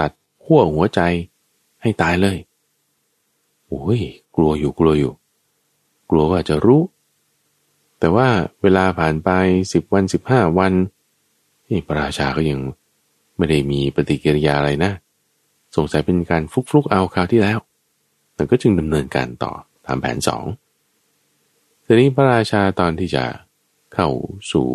[0.00, 0.10] ตัด
[0.44, 1.00] ขั้วหัวใจ
[1.82, 2.38] ให้ตายเลย
[3.68, 4.00] โอ้ย
[4.36, 5.12] กลัวอยู่กลัวอยู่
[6.10, 6.82] กลัวว่าจะรู้
[7.98, 8.28] แต่ว่า
[8.62, 9.30] เวลาผ่านไป
[9.72, 10.72] สิบวันสิบห้าวัน
[11.68, 12.60] นี่พระราชาก็ยัง
[13.36, 14.92] ไม่ได้มีปฏิกิริยาอะไรนะ
[15.76, 17.58] สงสัยเป็นการฟุกฟุกเอาคราวที่แล้ว
[18.34, 19.52] แต่ก็จึงดำเนินการต่อ
[19.86, 20.44] ตามแผนสอง
[21.84, 23.24] ทีนี้พระราชาตอนที่จะ
[23.94, 24.08] เข้า
[24.52, 24.66] สู่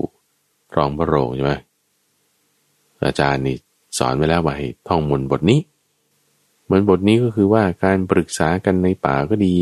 [0.75, 1.53] รองพระโรงใช่ไหม
[3.05, 3.57] อาจารย์นี่
[3.97, 5.59] สอนไว้แล้วว่าให้ท่องมนบทนี้
[6.71, 9.57] มือนบทนี้ก็คือว่าการปรึกษากันในป่าก็ดี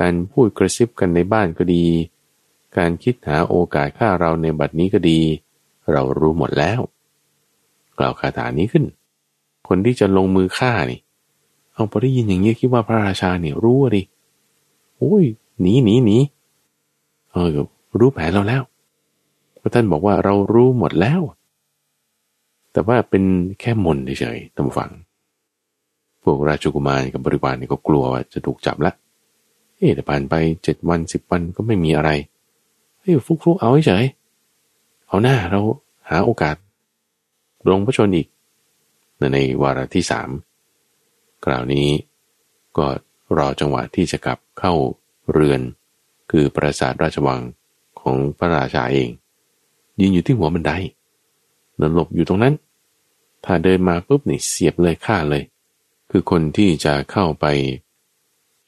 [0.00, 1.84] การพูดกระซิบกันในบ้านก็ดี
[2.78, 5.20] การคิดหาโอกาสฆ่าเราในบัดนี้ก็ดี
[5.92, 6.80] เรารู้หมดแล้ว
[7.98, 8.84] กล่าวคาถานี้ขึ้น
[9.68, 11.00] คนที่จะลงมือฆ่านี่
[11.72, 14.02] เอาพอได้ยินอย่างนี้คิดว่าพระราชาเนี่ยรู้ดิ
[14.98, 15.24] โอ้ย
[15.60, 16.18] หนีหนีหนี
[17.32, 17.48] เออ
[17.98, 18.62] รู้แผนเราแล้ว
[19.60, 21.20] พระท่านบอกว่าเรารู้หมดแล้ว
[22.72, 23.24] แต่ว่าเป็น
[23.60, 24.90] แค่มนเฉยๆตามฟัง
[26.28, 28.92] วกราชกุมารกับบริวารนี่ก็กลัวว่าจะถูกจับละ
[29.76, 32.10] เอ๊แต่ผ่านไปเจ็ดวันสิบวันก็ไม่มีอะไร
[33.00, 34.04] เฮ้ยฟุกฟุกเอาเฉย
[35.08, 35.60] เอาหน้าเรา
[36.08, 36.56] หาโอกาส
[37.70, 38.26] ลงพระชนอีก
[39.32, 40.30] ในวาระที่สาม
[41.44, 41.88] คราวนี้
[42.76, 42.86] ก็
[43.38, 44.72] รอจังหวะที่จะกลับเข้า
[45.32, 45.60] เรือน
[46.30, 47.40] คือปราสาทราชวัง
[48.00, 49.08] ของพระราชาเอง
[50.00, 50.72] ยืนอยู่ที่หัวบันได
[51.80, 52.54] นหลบอยู่ตรงนั้น
[53.44, 55.42] ถ้าเดินมาปุ๊บนี่เสียบเลยฆ่าเลย
[56.10, 57.46] คือคนที่จะเข้าไป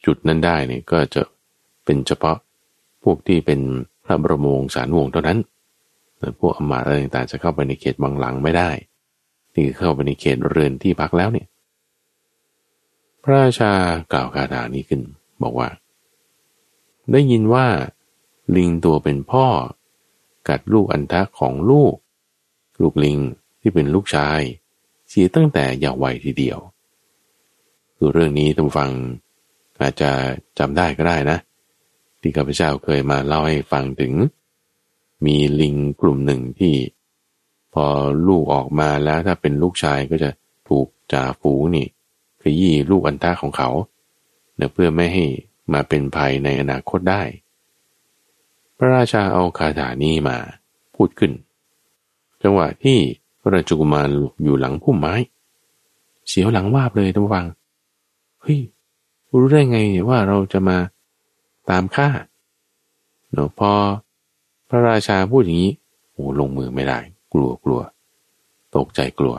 [0.05, 1.23] จุดนั้นได้เนี่ยก็จะ
[1.85, 2.37] เป็นเฉพาะ
[3.05, 3.61] พวกที่เป็น
[4.05, 5.39] พระบรมวงศานุวงศ์เท่านั้น
[6.41, 8.71] พวกอมาตอะไรต่างๆจะเข้าไปในเขตบางหลังไม่ได้
[9.55, 11.47] นี่คือเข้าไปในเขตเรือนที่พักแล้วเนี่ย
[13.23, 13.73] พระราชา
[14.13, 15.01] กล่าวคาถานี้ขึ้น
[15.43, 15.69] บอกว่า
[17.13, 17.67] ได้ยินว่า
[18.57, 19.47] ลิงตัวเป็นพ่อ
[20.49, 21.95] กัดลูกอันทะของลูก
[22.81, 23.19] ลูกลิง
[23.61, 24.41] ที่เป็นลูกชาย
[25.09, 26.59] เสียตั้งแต่ยาววัยทีเดียว
[28.03, 28.91] คือเรื่องนี้ท่านฟัง
[29.81, 30.11] อาจจะ
[30.59, 31.39] จำได้ก็ได้นะ
[32.21, 34.13] ที่ข้าพเจ้าเคยมาเล่าให้ฟังถึง
[35.27, 36.75] มีลิงกลุ่มหนึ่งที่
[37.75, 37.87] พอ
[38.29, 40.31] ลูกออกมาแล้วถ้าเป็นลูกชายก็จะ
[40.69, 41.87] ถูกจ่าฝูนี่
[42.43, 43.71] ขยี้ลูกอันตาของเขา
[44.73, 45.25] เพื่อไม่ให้
[45.73, 47.23] มาเป็นภัยในอนาคตได้
[48.77, 50.37] พระราชาเอาคาถานี้มา
[50.97, 51.33] พูดขึ้น
[52.43, 52.99] จังหวะที่
[53.41, 54.09] พระราชกุมาร
[54.43, 55.15] อยู่หลังพุ่มไม้
[56.29, 57.47] เสียวหลังวาบเลยทุกฟัง
[58.43, 58.61] เฮ้ย
[59.33, 59.79] รู้ได้ไง
[60.09, 60.77] ว่าเราจะมา
[61.71, 62.09] ตามฆ่า
[63.33, 63.73] เนาะพอ
[64.69, 65.73] พระราชาพูดอย่างนี้
[66.13, 66.99] โอ้ลงมือไม่ได้
[67.33, 67.81] กลัวกลัว
[68.77, 69.35] ตกใจกลัว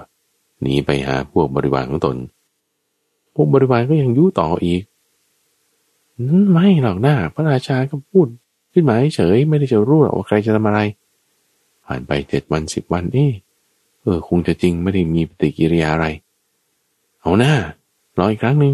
[0.62, 2.18] หนีไปหาพวกบริวารของตน
[3.34, 4.82] พวกบริวารก็ยังยุต่ออีก
[6.28, 8.28] นั้นไม่หรอกหน้า พระราชาก็พูด
[8.74, 10.80] ขึ้นมาเฉยไม่ได้จะรู้หรอกว่าใครจะทำอะไร
[11.86, 13.26] ผ่านไปเจ็ดวันสิบวันเอ๊
[14.02, 16.08] เออ คงจะจริงไม่ได้มีปฏิกิริยาอะไร
[17.22, 17.54] เอาหน้า
[18.18, 18.74] รออีกครั้งหนึ่ง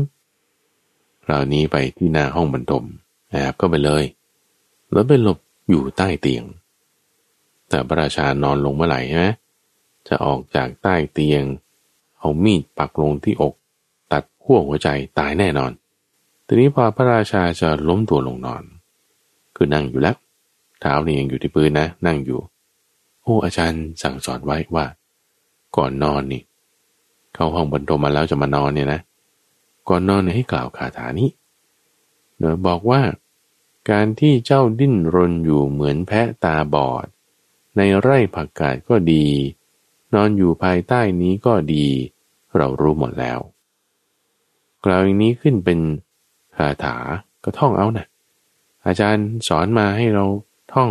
[1.28, 2.84] คราวนี้ไปที่หน้าห้องบรรทม
[3.32, 4.04] แอบก็ไปเลย
[4.92, 6.44] แล้วไปหลบอยู่ใต้เตียง
[7.70, 9.28] แต่พระราชานอนลงเมื่อไหร่ใช่ไหม
[10.08, 11.44] จะออกจากใต้เตียง
[12.20, 13.54] เอามีดปักลงที่อก
[14.12, 14.88] ตัดขั้วหัวใจ
[15.20, 15.72] ตายแน่นอน
[16.46, 18.64] ทีนี้พอพระราชาจะล้มตัวลงนอน
[19.56, 20.16] คือนั่งอยู่แล้ว
[20.82, 22.40] เท้านี่ยังอยู่ที่พื้นนะ นั่งอยู่
[23.22, 24.86] โอ้อาจารย์สั่งสอนไว้ว่า
[25.78, 26.42] ก่อนนอนนี่
[27.34, 29.00] เข้าห้องบรรทมมาแล้วจะมานอนเนี่ยนะ
[29.90, 31.30] ก่อนนอนให้กล่าวคาถานี้
[32.38, 33.02] เดี๋ยบอกว่า
[33.90, 37.06] การที่เจ้าดิ้นรนอยู่เหมือนแพะตาบอด
[37.78, 39.28] ในไร่ผักกาดก็ดี
[40.14, 41.86] นอนอยู่ภายใต้นี้ก็ดี
[42.58, 43.40] เรารู้หมดแล้ว
[44.86, 45.80] กล่าวอย่างนี้ขึ้นเป็น
[46.58, 46.96] คาถา
[47.44, 48.08] ก็ท่องเอานะ
[48.86, 50.26] อาจารย์สอนมาให้เรา
[50.74, 50.90] ท่อง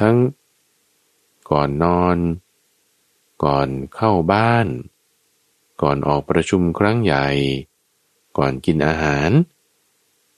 [0.00, 0.16] ทั้ง
[1.50, 2.16] ก่อนนอน
[3.44, 4.66] ก่อนเข้าบ้าน
[5.82, 7.26] ก่อนออกประชุมครั้งใหญ่
[8.38, 9.30] ก่อนกินอาหาร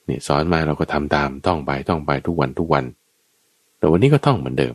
[0.04, 2.84] เนี่ยสอนมาเราก็ทำตามต้องไปต้องไปทุกวันทุกวัน
[3.78, 4.74] แต่วันนี้ก็ต้องเหมือนเดิม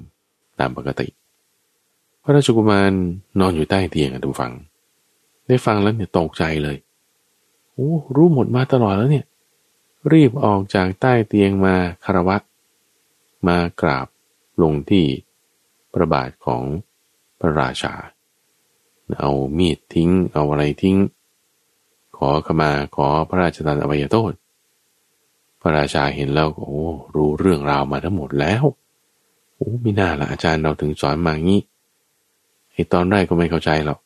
[0.60, 1.08] ตามปกติ
[2.24, 2.92] พระราชกุมาร
[3.40, 4.54] นอนอยู่ใต้เตียงทุกฝัง
[5.48, 6.78] ได้ฟังแล้วเนี่ยตกใจเลย
[7.74, 9.26] โอ้รู้หมดมาตลอดแล้วเนี่ย
[10.14, 12.38] รีบออกจากใต้เตียงมาคารวะ
[13.48, 14.08] มากราบ
[14.62, 15.06] ลงที่
[15.94, 16.64] พระบาทของ
[17.40, 17.94] พระราชา
[19.20, 20.98] เอามีดทิ้ง เอาอะไรทิ้ง
[22.18, 24.34] ขอขมาขอพระราชทานอภัยโทษ
[25.62, 26.84] พระราชาเห็นแล้วโอ้
[27.16, 28.64] รู้เรื่องราวมาทั้งหมดแล้ว
[29.56, 31.62] โอ้ไม่น่าละอาจารย์เราถึงสอนมางี้
[32.74, 34.00] ไอตอนแรกก็ไม่เข้าใจหรอก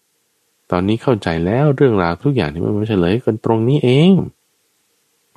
[0.71, 4.11] ตอนนี้เข้าใจแล้วเรื่องราวทุกอย่างที่มันไม่เฉลยกันตรงนี้เอง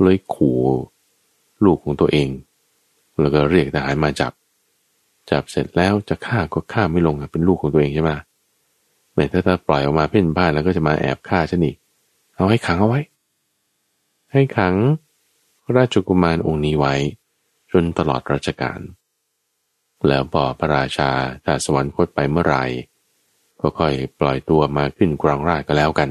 [0.03, 0.59] เลยขู่
[1.65, 2.29] ลูกของตัวเอง
[3.21, 4.33] แล้วก็เรียกทหารมาจับ
[5.31, 8.11] จับเสร็จแล้วจะฆ่าก็ฆ่าไม่ลงเป็นลูกของตัวเองใช่ไหม
[9.15, 11.77] แม้ถ้าถ้าปล่อยออกมาเพ่นพ่านแล้วก็จะมาแอบฆ่าฉันอีก
[12.35, 13.01] เอาให้ขังเอาไว้
[14.33, 14.75] ให้ขัง
[15.77, 16.95] ราชกุมารองค์นี้ไว้
[17.73, 18.81] จนตลอดรัชกาล
[20.09, 21.11] แล้วพอพระราชา
[21.45, 22.65] ถ้าสวรรคตไปเมื่อไหร่
[23.61, 26.09] ก็ค่อยปล่อยตัวมาขึ้นกรองราชก็แล้วกัน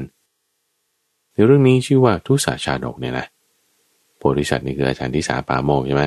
[1.32, 3.26] ในเรื่องนี้ชื่อว่าทุสาชาดกเนี่ยนะ
[4.16, 6.04] โพธิสัตว์นี่คืออาจารย์ที่สาปาโมกใช่ไหม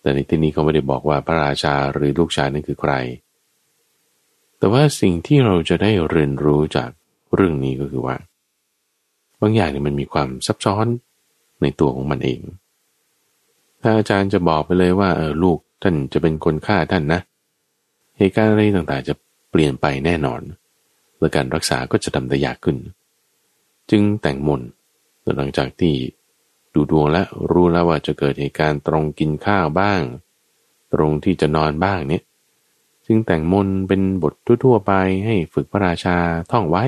[0.00, 2.92] แต่ในที่นี้เขาไม่ได้บอกว่าพระราชาหรือลูกชายนั่นคือใคร
[4.58, 6.90] แต่ว่าสิ่งที่เราจะได้เรียนรู้จาก
[7.34, 8.16] เรื่องนี้ก็คือว่า
[9.40, 10.86] บางอย่างเนี่ยมันมีความซับซ้อน
[11.62, 12.40] ในตัวของมันเอง
[13.82, 17.20] ถ้าอาจารย์จะบอกไปเลยว่าเออลูกท่านจะเป็นคนฆ่าท่านนะ
[18.18, 19.14] เหตุการณ์อะไรต่างๆจะ
[19.50, 20.40] เปลี่ยนไปแน่นอน
[21.18, 22.76] และการรักษาก็จะทำได้ยากขึ้น
[23.90, 24.60] จึงแต่งมน
[25.36, 25.94] หลังจากที่
[26.74, 30.00] ดูดวงและรู้แล้วว่าจะเกิดเหตุการณ์ตรงกินข้าวบ้าง
[30.94, 32.22] ตรงที่จะนอนบ้างเนี่ย
[33.06, 34.34] จึงแต่งมนเป็นบท
[34.64, 34.92] ทั่วๆไป
[35.26, 36.16] ให้ฝึกพระราชา
[36.52, 36.84] ท่องไว้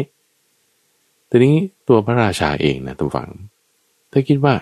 [1.30, 1.56] ทีนี้
[1.88, 3.30] ตัวพระราชาเองนะทุกฝัง
[4.12, 4.54] ถ้าคิดว่า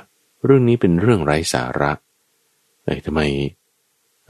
[0.45, 1.93] เรื่องนี้เป็นเรื่องไร้สาระ
[2.85, 3.21] เอ้ยทำไม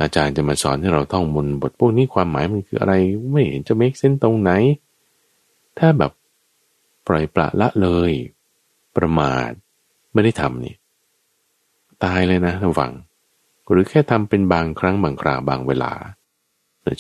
[0.01, 2.95] อาจารย์จะมาสอนให้เราท่องมนบทพวกนี้ความหมายมันคืออะไร
[3.33, 4.51] ไม่เห็นจะเมคเส้นตรงไหน
[5.79, 6.13] ถ้าแบบ
[7.07, 8.11] ปล่อยปละละเลย
[8.97, 9.51] ประมาท
[10.13, 10.75] ไม่ได้ทำนี่
[12.05, 12.93] ตายเลยนะท่านฟัง
[13.71, 15.93] หรือแค่ทำเป็นบางครั้งบางคราบางเวลา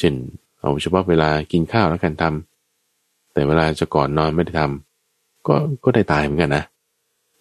[0.01, 0.15] เช่น
[0.61, 4.86] เอาเฉพาะเวลากินข้าวแล้วกันทำแต่เวลาจะก่อนนอนไม่ได้ทำ
[5.49, 6.65] ก็ก็ได้ตายเหมือนกันนะ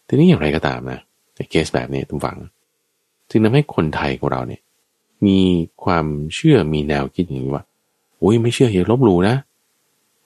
[0.08, 1.00] ทีนี้อย่างไรก็ตามนะ
[1.36, 2.38] ในเคสแบบนี้ทุกฝัง
[3.30, 4.62] จึงทำให้คนไทยของเราเนี่ย
[5.26, 5.40] มี
[5.84, 7.66] ความเชื่อมีแนวคิดอย่างนี้ว่า
[8.18, 9.36] โอ้ยไม่เชื่ออย่าลบหลู่นะ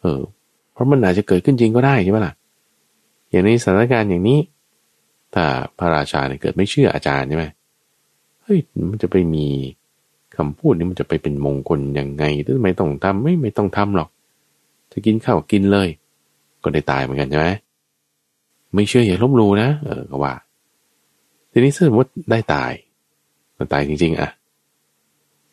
[0.01, 0.19] เออ
[0.73, 2.34] เพราะมันอาจจะเกิดขึ้นจริงก็ได้ใช่ไหมล่ะ
[3.30, 4.39] อย่างในสถานการณ์อย่างนี้
[5.34, 5.45] ถ้า
[5.77, 7.45] พระราชาเนี่ยเกิดไม่เชื่ออาจารย์ใช่ไหม
[8.43, 8.59] เฮ้ย
[8.91, 9.45] มันจะไปมี
[10.36, 14.09] คำพูดนี้มันจะไปเป็นมงคลยังไงทำไมต้องทำไม่ไม่ต้องทำหรอก
[14.91, 15.89] จะกินข้าวกินเลย
[16.63, 17.47] ก็ได้ตายเหมือนกันใช่ไหม
[18.74, 20.34] ไม่เชื่ออย่าลบหลู่นะเออก็ว่า
[21.51, 22.72] ทีนี้สมมติได้ตาย
[23.57, 24.30] ก็ตายจริง ๆอะ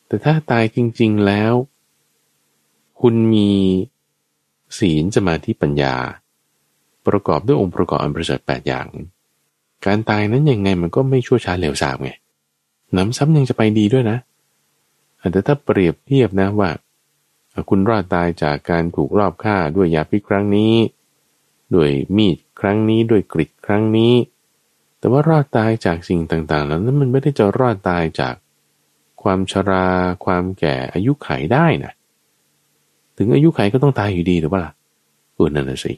[0.07, 1.53] แต่ถ้าตายจริง ๆแล้ว
[3.01, 3.51] คุณมี
[4.79, 5.95] ศีลสมาธิปัญญา
[7.07, 8.87] ประกอบด้วยองค์ประกอบอันประเสริฐแปดอย่าง
[9.85, 12.11] การตายนั้นยังไงมันก็ไม่ชั่วช้าเร็วสามไง
[12.95, 14.17] น้ำซ้ำยังจะไปดีด้วยนะ
[15.31, 16.69] แต่ถ้าเปรียบเทียบนะว่า
[17.69, 20.73] คุณรอดตายจากการถูกรอบฆ่าด้วยยาพิษครั้งนี้
[21.75, 24.13] ด้วยมีด ครั้งนี้ด้วยกริดครั้งนี้
[24.99, 28.35] แต่ว่ารอดตายจากสิ่งต่างๆแล้วนั้นมันไม่ได้จะรอดตายจาก
[29.21, 29.87] ความชรา
[30.25, 31.93] ความแก่อายุไขได้นะ
[33.17, 34.65] ถึงอายุไขก็ต้องตายอยู่ดีหรือเปล่า
[35.33, 35.93] เออนั่นแหละสิ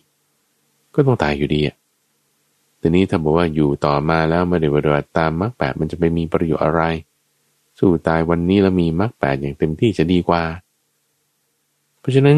[0.96, 1.76] ก็ต้องตายอยู่ดีอะ
[2.82, 6.82] ทีนี้ถ้าบอกว่าอยู่ต่อมาแล้วไม่ได้ปฏิบัติตามมรรคแปดมันจะไปมีประโยชน์อะไร
[7.80, 10.44] สู้ตายวันนี้แล้วมีมรรคแปดอย่างเต็มที่จะดีกว่า
[12.00, 12.38] เพราะฉะนั้น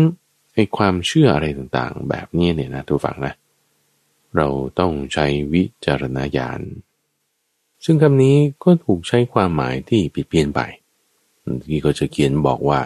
[0.54, 3.34] ไอ้ความเชื่ออะไรต่างๆ แบบนี้เนี่ยนะทุกฝังนะ
[4.36, 4.48] เรา
[4.80, 6.62] ต้องใช้วิจารณญาณ
[7.86, 10.62] ซึ่งคำนี้ก็ถูกใช้ความหมายที่ผิดเพี้ยนไป
[11.64, 12.80] ที่ก็จะเขียนบอกว่า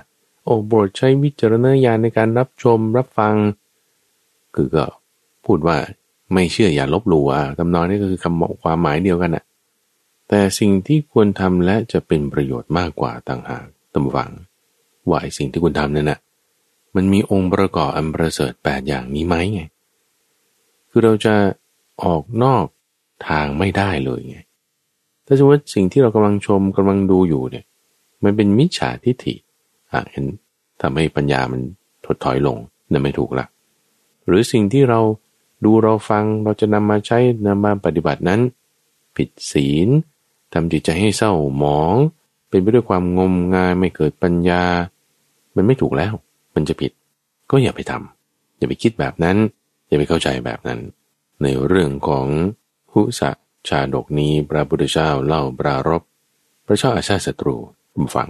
[0.44, 3.36] โอ้โปรดใช้วิจารณญาณในการรับชมรับฟัง
[4.56, 4.86] คือก็
[5.46, 5.78] พูดว่า
[6.34, 9.44] ไม่เชื่ออย่าลบหลู่อะตำนองนี่ก็คือคำความหมายเดียวกันน่ะ
[10.30, 14.32] แต่สิ่งที่ควรทำและจะเป็นประโยชน์มากกว่าต่างหากตำฟัง
[15.10, 16.20] ว่าไอ้สิ่งที่คุณทำนั่นน่ะ
[16.96, 19.62] มันมีองค์ประกอบอันประเสริฐแปดอย่างนี้ไหมไง
[20.98, 21.36] คือเราจะ
[22.04, 22.66] ออกนอก
[23.28, 24.38] ทางไม่ได้เลยไง
[25.26, 27.66] ถ้าสมมติสิ่งที่เรากำลังชมกำลังดูอยู่เนี่ย
[28.24, 29.36] มันเป็นมิจฉาทิฏฐิ
[29.92, 30.26] อ่าเห็น
[30.82, 31.62] ทำให้ปัญญามัน
[32.06, 32.58] ถดถอยลง
[32.92, 33.46] นั่นไม่ถูกละ
[34.28, 35.00] หรือสิ่งที่เรา
[35.66, 37.18] ดูเราฟังเราจะนำมาใช้
[37.48, 38.42] นำมาปฏิบัตินั้น
[39.16, 39.88] ผิดศีล
[40.54, 41.96] ทำจิตใจให้เศร้าหมอง
[42.50, 44.64] เป็นไปด้วยความงมงายไม่เกิดปัญญา
[45.56, 46.14] มันไม่ถูกแล้ว
[46.56, 46.92] มันจะผิด
[47.50, 49.38] ก็อย่าไปทำอย่าไปคิดแบบนั้น
[49.96, 50.80] อย่าไปเข้าใจแบบนั้น
[51.44, 52.28] ในเรื่องของ
[52.94, 53.32] หุสะ
[53.68, 56.02] ชาดกนี้พระพุทธเจ้าเล่าปรารบ
[56.66, 57.56] พระเจ้าอาชาติศัตรู
[58.16, 58.30] ฟัง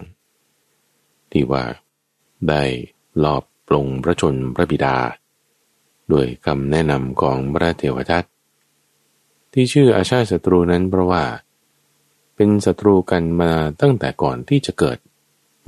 [1.32, 1.63] ที่ว่า
[2.49, 2.63] ได้
[3.24, 4.95] ลอบปลงพระชนพระบิดา
[6.11, 8.24] ด้วยคำแนะนำของพระเทวทัต
[9.53, 11.24] ที่ชื่ออาชาติศัตรูนั้นเพราะว่า
[12.36, 13.51] เป็นศัตรูกันมา
[13.82, 14.97] ตั้งแต่ก่อนที่จะเกิด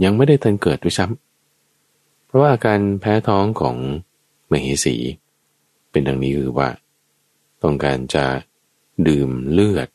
[0.04, 3.76] ยังไม่ได้ทันเกิดด้วยซ้ำเพราะว่าอาการแพ้ท้องของ
[4.52, 4.96] มเหสี
[5.92, 6.70] เป็นดังนี้คือว่า
[7.64, 8.26] ต้องการจะ
[9.08, 9.88] ดื่มเลือด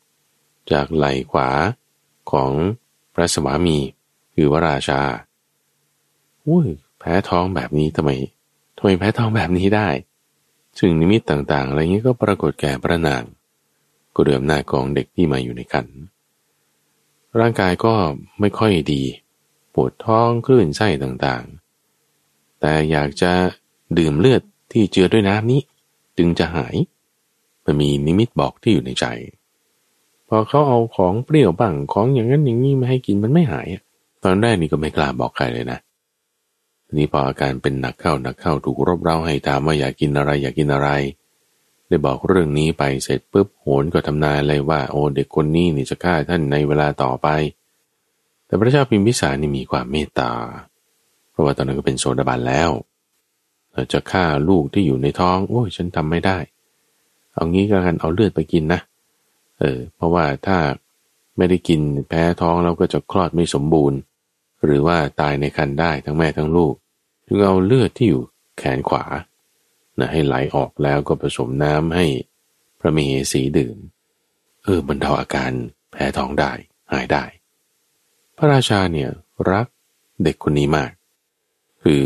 [0.72, 1.50] จากไหล่ขวา
[2.30, 2.52] ของ
[3.14, 3.78] พระสวามี
[4.34, 5.02] คือวราชา
[6.46, 6.66] อุ้ย
[6.98, 8.10] แพ้ท้องแบบนี้ทำไม
[8.76, 9.88] ทำไมแพ้ท้องแบบนี้ได้
[10.78, 13.22] ซึ่งนิมิตต่างๆ อะไรเงี้ยก็ปรากฏแก่พระนาง
[14.14, 15.86] ก็เดือมหน้ากองเด็กที่มาอยู่ในคัน
[17.40, 17.94] ร่างกายก็
[18.40, 19.02] ไม่ค่อยดี
[19.74, 23.32] ปวดท้องคลื่นไส้ต่างๆ แต่อยากจะ
[23.98, 25.60] ดื่มเลือดที่เจือด้วยน้ำนี้
[26.22, 26.76] จึงจะหาย
[27.64, 29.06] มันมีนิมิตบอกที่อยู่ในใจ
[30.28, 33.68] พอเขาเอาของเปรี้ยวบ้างของอย่างนั้นอย่างนี้มาให้กินมันไม่หาย
[34.24, 35.78] ตอนแรกนี่ก็ไม่กล้าบอกใครเลยนะ
[36.98, 40.88] นี้พออาการเป็นหนักเข้าหนักเข้าถูกรบเร้าให้ถามว่าอยากกินอะไรอยากกินอะไร
[41.88, 47.28] ได้บอกเรื่องนี้ไปเสร็จปุ๊บโหนก็ทำนายเลยว่า โอ้เด็กคนนี้นี่จะฆ่าท่านในเวลาต่อไป
[48.46, 50.32] แต่พระเจ้าพิมพิสารนี่มีความเมตตา
[51.30, 52.70] เพราะว่าตอนนั้นก็เป็นโสดาบันแล้ว
[53.92, 56.38] จะฆ่าลูกที่อยู่ในท้อง โอ้ยฉันทำไม่ได้
[57.32, 58.80] เอางี้ก็กันเอาเลือดไปกินนะ
[59.60, 60.58] เออ เพราะว่าถ้า
[61.36, 63.98] ไม่ได้กินแพ้ท้องแล้วก็จะคลอดไม่สมบูรณ์
[64.64, 66.74] หรือว่าตายในคันได้ทั้งแม่ทั้งลูก
[67.26, 68.22] จึงเอาเลือดที่อยู่
[68.58, 69.04] แขนขวา
[69.98, 72.06] นะให้ไหลออกแล้วก็ผสมน้ำให้
[72.80, 73.76] พระมเหสีดื่ม
[74.64, 75.52] เออบรรเทาอาการ
[75.92, 76.52] แพ้ท้องได้
[76.92, 77.24] หายได้
[78.36, 79.10] พระราชาเนี่ย
[79.50, 79.66] รัก
[80.24, 80.90] เด็กคนนี้มาก
[81.82, 82.04] คือ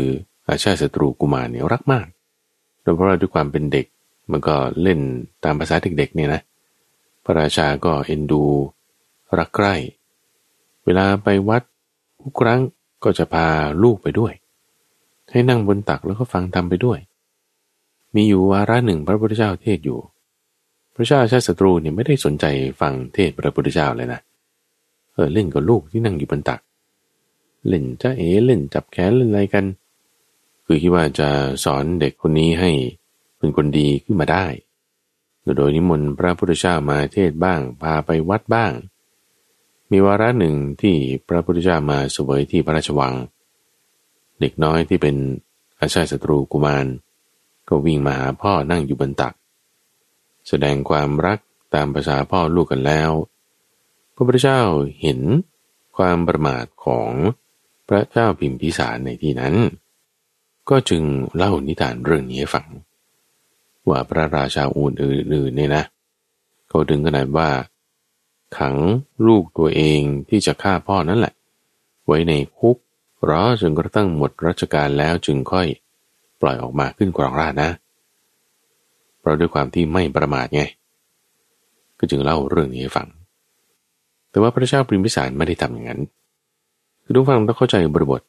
[0.49, 2.07] อาชาติศัตรูกุมารเนี่ยรักมาก
[2.81, 3.85] โดยเพราะด้วยความเป็นเด็ก
[4.31, 4.99] มันก็เล่น
[5.43, 6.41] ตามภาษาเด็กๆเนี่ยนะ
[7.23, 8.43] พระราชาก็เอ็นดู
[9.37, 9.75] รักใกล้
[10.85, 11.63] เวลาไปวัด
[12.21, 12.61] ทุกครั้ง
[13.03, 13.47] ก็จะพา
[13.83, 14.33] ลูกไปด้วย
[15.31, 16.99] ให้นั่งบนตักแล้วก็ฟังธรรมไปด้วย
[18.15, 19.99] มีอยู่วาระหนึ่งพระพุทธเจ้าเทศอยู่
[20.95, 22.45] พระเจ้าชาติศัตรูเนี่ยไม่ได้สนใจ
[22.81, 24.19] ฟังเทศพระพุทธเจ้าเลยนะ
[25.13, 26.59] เออเล่นกับลูกที่นั่งอยู่บนตัก
[27.67, 29.65] เล่นจ้าเอ๋เล่นจับแขนเล่นอะไรกัน
[30.67, 31.29] คือคิดว่าจะ
[31.63, 32.71] สอนเด็กคนนี้ให้
[33.37, 34.45] เป็นคนดีขึ้นมาได้
[35.57, 38.71] โดยนิมนต์พระพุทธเจ้ามาเทศบ้าง พาไปวัดบ้าง
[39.91, 40.95] มีวาระหนึ่งที่
[41.27, 43.13] พระพุทธเจ้ามาสวยที่พระราชวัง
[44.39, 45.15] เด็กน้อยที่เป็น
[45.79, 46.85] อาชาศัตรูกุมาร
[47.67, 49.33] ก็วิ่งมาหาพ่อนั่งอยู่บนตัก
[50.47, 51.39] แสดงความรัก
[51.73, 53.11] ตามภาษาพ่อลูกกันแล้ว
[54.15, 54.61] พระพุทธเจ้า
[55.01, 55.19] เห็น
[55.97, 57.11] ความประมาทของ
[57.87, 59.53] พระเจ้าพิมพิสารในที่นั้น
[60.69, 61.03] ก็จึง
[61.37, 62.67] เล่านิทานเรื่องนี้ให้ฟัง
[63.89, 65.83] ว่าพระราชาอื่นๆเนี่ยนะ
[66.69, 67.49] เขาถึงขนาดว่า
[68.57, 68.75] ขัง
[69.27, 71.33] ลูกตัวเองที่จะฆ่าพ่อนั่นแหละ
[72.05, 72.77] ไว้ในคุก
[73.29, 75.67] รอจนกระทั่งหมดรัชกาลแล้วจึงค่อย
[76.41, 77.69] ปล่อยออกมาขึ้นกรองราชนะ
[79.19, 80.61] เพราะด้วยความที่ไม่ประมาทไง
[81.99, 83.07] ก็จึงเล่าเรื่องนี้ให้ฟัง
[84.29, 86.01] แต่ว่าพระเจ้าปริมพิสารไม่ได้ทำอย่างนั้น
[87.03, 88.21] คือทุกฟังต้องเข้าใจบริบท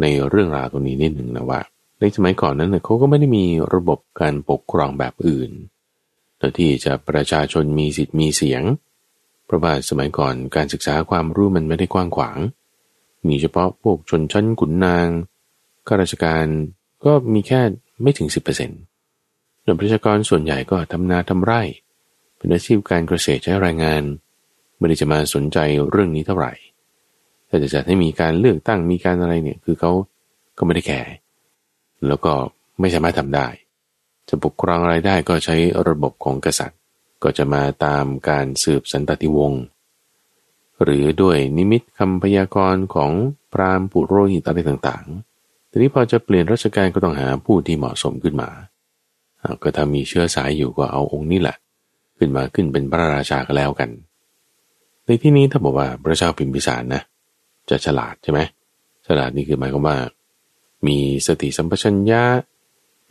[0.00, 1.60] ในเรื่องราวตรงนี้นิดหนึ่งนะว่า
[2.00, 3.44] ในสมัยก่อนนั้นเขาก็ไม่ได้มี
[3.74, 5.50] ระบบการปกครองแบบอื่น
[6.38, 8.62] แต่ที่จะประชาชนมีสิทธิ์มีเสียง
[9.46, 12.38] เพราะว่าสมัยก่อนการศึกษาความรู้มันไม่ได้กว้างขวาง
[13.28, 15.08] มีเฉพาะพวกชนชั้นขุนนาง
[15.88, 16.46] ข้าราชการ
[17.04, 17.60] ก็มีแค่
[18.02, 21.62] ไม่ถึง 10%ส่วนประชากรส่วนใหญ่ก็ทำนาทำไร่
[22.36, 24.02] เป็นอาชีพการเกษตรใช้แรงงาน
[24.78, 25.58] ไม่ได้จะมาสนใจ
[25.90, 26.52] เรื่องนี้เท่าไหร่
[27.48, 29.92] แต่จะจัดให้มีการเลือกตั้งมีการอะไรเนี่ยคือเขา
[30.58, 31.12] ก็ไม่ได้แคร์
[32.06, 32.32] แล้วก็
[32.80, 33.48] ไม่สามารถทำได้
[34.28, 35.56] จะปกครองอะไรได้ก็ใช้
[35.88, 36.78] ระบบของกษัตริย์
[37.22, 39.62] ก็จะมาตามการสืบสันตติวงศ์
[40.82, 43.10] หรือด้วยนิมิตคำพยากรณ์ของ
[43.52, 48.50] พราหมณ์ปุโรหิตอะไรต่างๆ ทีนี้พอจะเปลี่ยนราชการก็ต้องหาผู้ที่เหมาะสมขึ้นมา
[49.62, 51.56] ก็ถ้ามีเชื้อสายอยู่ก็เอาองค์นี้แหละ
[52.18, 53.90] ขึ้นมาขึ้นเป็นพระราชาก็แล้วกัน
[55.04, 57.02] ในที่นี้ถ้าบอกว่าพระเจ้าพิมพิสารนะ
[57.70, 58.40] จะฉลาดใช่ไหม
[59.06, 59.96] ฉลาดนี่คือหมายความว่า
[60.86, 62.24] มีสติสัมปชัญญะ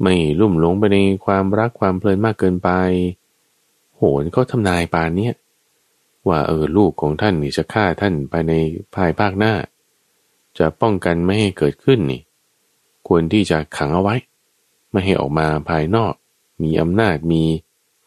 [0.01, 2.70] ไม่ลุ่มหลงไปในความรักความเพลินมากเกินไป
[3.95, 5.34] โหนเขาทำนายปานเนี้ย
[6.28, 8.53] ว่าเออลูกของท่านนี่จะฆ่าท่านภายใน
[8.95, 9.53] ภายภาคหน้า
[10.57, 12.22] จะป้องกันไม่ให้เกิดขึ้นนี่
[13.07, 14.15] ควรที่จะขังเอาไว้
[14.91, 16.13] ไม่ให้ออกมาภายนอก
[16.63, 17.43] มีอำนาจมี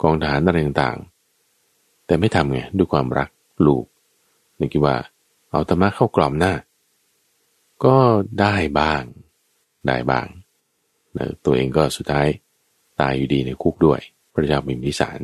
[0.03, 3.29] กองทหารอะไรต่างๆ แต่ไม่ทำไงด้วยความรัก
[3.67, 3.85] ลูก
[4.59, 4.97] นึกว่า
[5.51, 6.55] เอาธรรมะเข้ากล่อมหน้า
[7.85, 7.99] ก็
[8.41, 9.03] ได้บ้าง
[9.89, 10.27] ได้บ้าง
[11.17, 12.27] นะตัวเองก็สุดท้าย
[13.01, 14.01] ตายอยู่ดีในคุกด้วย
[14.33, 15.21] พระเจ้าบิมพิสาร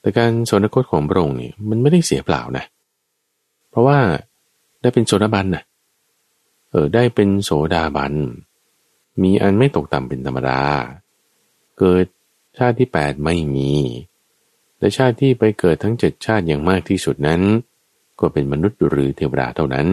[0.00, 2.64] แต่การสนคตของพระองค์นี่มันไม่ได้เสียเปล่านะ
[3.70, 3.98] เพราะว่า
[4.82, 5.64] ได้เป็นโสดาบันนะ
[6.70, 8.14] เออได้เป็นโสดาบัน
[9.22, 10.60] มีอันไม่ตกต่ำเป็นธรรมดา
[11.78, 12.04] เกิด
[12.58, 13.72] ชาติที่แปดไม่มี
[14.78, 17.40] และชาติที่ไปเกิดทั้งเจ็ดชาติอย่างมากที่สุดนั้น
[18.20, 19.86] ก็เป็นมนุษย์หรือเทวดาเท่านั้น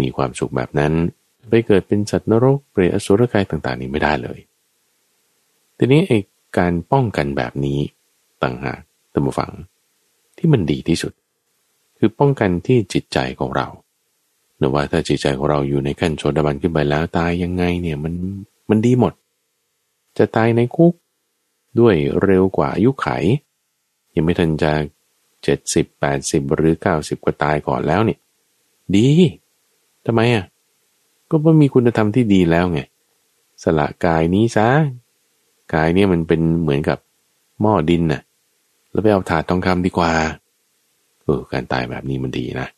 [0.00, 0.92] มีความสุขแบบนั้น
[1.50, 4.38] ไปเกิดเป็นสัตว์นรกเปรตอสุรกายต่าง ๆ นี้ไม่ได้เลย
[5.78, 6.18] ทีนี้ไอ้
[6.58, 7.78] การป้องกันแบบนี้
[8.42, 8.80] ต่างหาก
[9.12, 9.52] ตัมฝัง
[10.36, 11.12] ที่มันดีที่สุด
[11.98, 13.66] คือป้องกันที่จิตใจของเรา
[14.56, 18.14] เนื่อว่าถ้าจิตใจของเราอยู่ในขั้นโสดาบันขึ้นไปแล้วตายยังไงเนี่ยมัน
[18.70, 19.12] มันดีหมด
[20.18, 20.94] จะตายในคุก
[21.80, 23.06] ด้วยเร็วกว่าอายุไข
[24.14, 24.72] ยังไม่ทันจะ
[25.42, 28.18] เจ็ดสิบแปดสิบหรือเก้าสิบก็ตายก่อนแล้วเนี่ย
[28.96, 29.08] ดี
[30.06, 30.44] ทำไมอะ
[31.32, 32.80] ก็ว่ามีคุณธรรมที่ดีแล้วไง
[33.62, 34.68] สละกายนี้ซะ
[35.74, 36.98] กายเนี่ยมันเป็นเหมือนกับ
[37.60, 38.22] หม้อดินน่ะ
[38.90, 40.12] แล้วไปเอาถาดทองคำดีกว่า
[41.22, 42.68] เออการตายแบบนี้มันดีนะ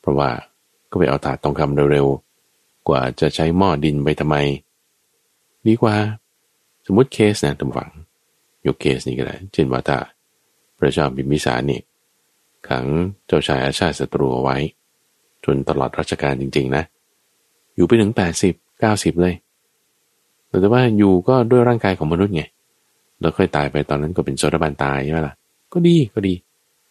[0.00, 0.28] เพราะว่า
[0.90, 4.36] ก็ไปเอาถาดทองคำเร็วๆกว่าจะใช้หม้อดินไปทำไม
[5.68, 5.94] ดีกว่า
[6.86, 7.90] สมมติเคสนะตำฝัง
[8.66, 9.98] ยกเคสนี้ก็ได้เช่นว่าถ้า
[10.78, 11.80] พระเจ้าบิมพิสารนี่
[12.68, 12.86] ขัง
[13.26, 14.56] เจ้าชายอาชาติศัตรูเอาไว้
[15.44, 16.84] จนตลอดรัชกาลจริง ๆ นะ
[17.78, 19.34] อยู่ไปถึงแปดสิบเก้าสิบเลย
[20.48, 22.42] แต่ว่าอยู่ก็ด้วยร่างกายของมนุษย์ไง
[23.20, 25.34] แล้วค่อยตายไปตอนนั้นก็เป็นโสดาบันตายใช่ไหมล่ะ
[25.72, 26.34] ก็ดีก็ดี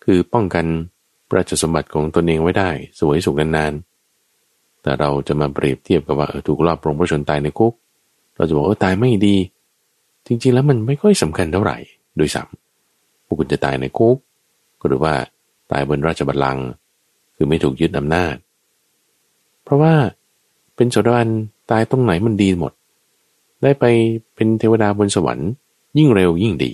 [0.03, 0.65] คือป้องกัน
[1.29, 2.69] ประชสมบัติของตนเองไว้ได้
[2.99, 7.73] สวยสุขนานๆ แต่เราจะมาเปรียบเทียบกับว่าเออถูกลอบปรงพระชนตายในคุก
[8.35, 9.35] เราจะบอกเออตายไม่ดี
[10.27, 11.77] จริงๆแล้วมันไม่ค่อยสำคัญเท่าไหร่
[12.17, 14.17] โดยซ้ำพวกคุณจะตายในคุก
[14.87, 15.13] หรือว่า
[15.71, 16.65] ตายบนราชบัลลังก์
[17.35, 18.35] คือไม่ถูกยึดอำนาจ
[19.63, 19.93] เพราะว่า
[20.77, 21.29] เป็นโสดาบัน
[21.71, 22.73] ตายตรงไหนมันดีหมด
[23.63, 23.85] ได้ไป
[24.35, 25.49] เป็นเทวดาบนสวรรค์
[25.97, 26.71] ยิ่งเร็วยิ่งดี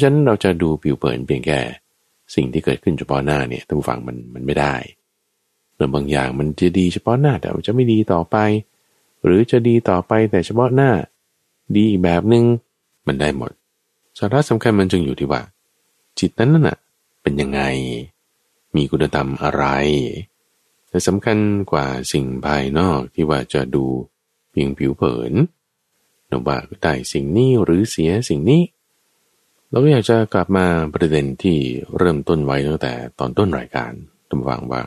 [0.00, 1.58] ฉะนั้นเราจะดูผิวเผินเพียงแค่
[2.34, 4.74] สิ่งที่เกิดขึ้นเฉพาะหน้าเนี่ยท่านผู้ฟังมันมันไม่ได้
[5.74, 8.36] เรื่องบางอย่างมันจะดีเฉพาะหน้าแต่จะไม่ดีต่อไป
[9.24, 10.90] หรือจะดีต่อไปแต่เฉพาะหน้า
[11.76, 12.44] ดีอีกแบบหนึง่ง
[13.06, 13.50] มันได้หมด
[14.18, 15.42] สาระสำคัญมันจึงอยู่ที่ว่า
[16.18, 16.76] จิตนั้นน่ะ
[17.22, 17.60] เป็นยังไง
[18.74, 19.64] มีคุณธรรมอะไร
[20.98, 21.38] แต่สำคัญ
[21.72, 23.84] กว่าสิ่งภายนอกที่ว่าจะดู
[24.50, 25.32] เพียงผิวเผิน
[26.30, 28.62] นว่าได้สิ่งนี้หรือเสียสิ่งนี้
[29.68, 31.58] เราก็อยากจะกลับมาประเด็นที่
[31.98, 33.92] เริ่มต้นไว้ตั้งแต่ตอนต้นรายการ
[34.30, 34.82] ตำวังว่า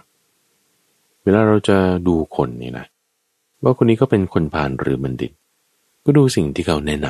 [1.23, 2.85] เวลาเราจะดูคนนี่นะ
[3.63, 5.31] ว่าคนนี้ก็เป็นคนผ่านหรือบัณฑิต
[6.05, 7.07] ก็ดูสิ่งที่เขาแนะน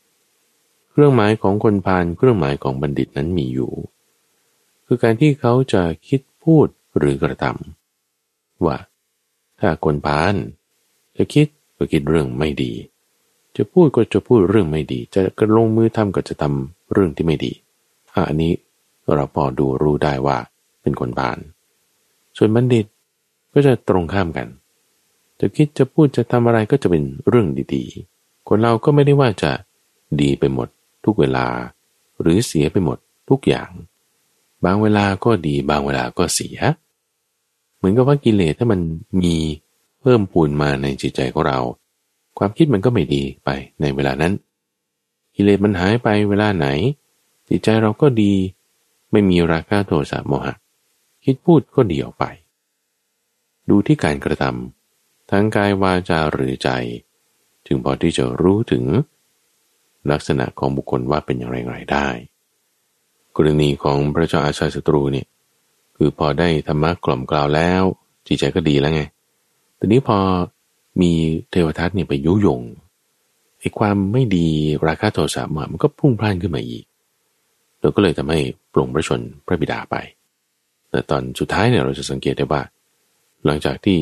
[0.00, 3.72] ำเครื่องหมายของคนผ่านเครื่องหมายของบัณฑิตนั้นมีอยู่
[4.86, 7.83] คือการที่เขาจะคิดพูดหรือกระทำ
[8.66, 8.76] ว่า
[9.60, 10.34] ถ้าคนพาน
[11.16, 11.46] จะคิด
[11.76, 12.72] ก็คิดเรื่องไม่ดี
[13.56, 17.52] จะพูดก็จะพูดเรื่องไม่ดี จะกระลงมือทำก็จะทำเรื่องที่ไม่ดี
[18.28, 18.52] อันนี้
[19.14, 20.38] เราพอดูรู้ได้ว่า
[20.82, 21.38] เป็นคนพาน
[22.36, 22.86] ส่วนบัณฑิต
[23.52, 24.48] ก็จะตรงข้ามกัน
[25.40, 29.50] จะคิดจะพูดจะทำอะไรก็จะเป็นเรื่องดีๆ คนเราก็ไม่ได้ว่าจะ
[30.20, 30.68] ดีไปหมด
[31.04, 31.46] ทุกเวลา
[32.20, 32.98] หรือเสียไปหมด
[33.30, 33.70] ทุกอย่าง
[34.64, 36.58] บางเวลาก็ดีบางเวลาก็เสีย
[37.84, 38.80] มือนกับว่ากิเลสถ้ามัน
[39.20, 39.34] มี
[40.00, 41.58] เพิ่มปูนมาในจิตใจของเรา
[42.38, 44.32] ความคิดมันก็ไม่ดีไปในเวลานั้น
[45.34, 46.66] กิเลสมันหายไปเวลาไหน
[47.48, 48.32] จิตใจเราก็ดี
[49.10, 50.54] ไม่มีราคะโทสะโมหะ
[51.24, 52.24] คิดพูดก็ดีออกไป
[53.68, 56.68] ดูที่การกระทำทั้งกายวาจาหรือใจ
[57.66, 58.84] ถึงพอที่จะรู้ถึง
[60.10, 62.08] ลักษณะของบุคคลว่าเป็นอย่างไรไรได้
[63.36, 65.26] กรณีของพระเจ้าอาชาศัตรูเนี่ย
[65.96, 67.82] คือพอได้ธรรมะกล่อมกล่าวแล้ว
[68.26, 69.02] จิตใจก็ดีแล้วไง
[69.78, 70.18] ทีนี้พอ
[71.00, 71.12] มี
[71.50, 72.60] เทวทัตเนี่ยไปยุยง
[73.60, 74.48] ไอ้ความไม่ดี
[74.88, 75.42] ราคาโทสะ
[75.72, 76.84] มันก็พุ่งพล่านขึ้นมาอีก
[77.80, 78.40] เราก็เลยทำให้
[78.72, 79.96] ปลงพระชนพระบิดาไป
[80.90, 82.62] แต่ตอนสุดท้ายเนี่ยเราจะสังเกตได้ว่า
[83.44, 83.98] หลังจากที่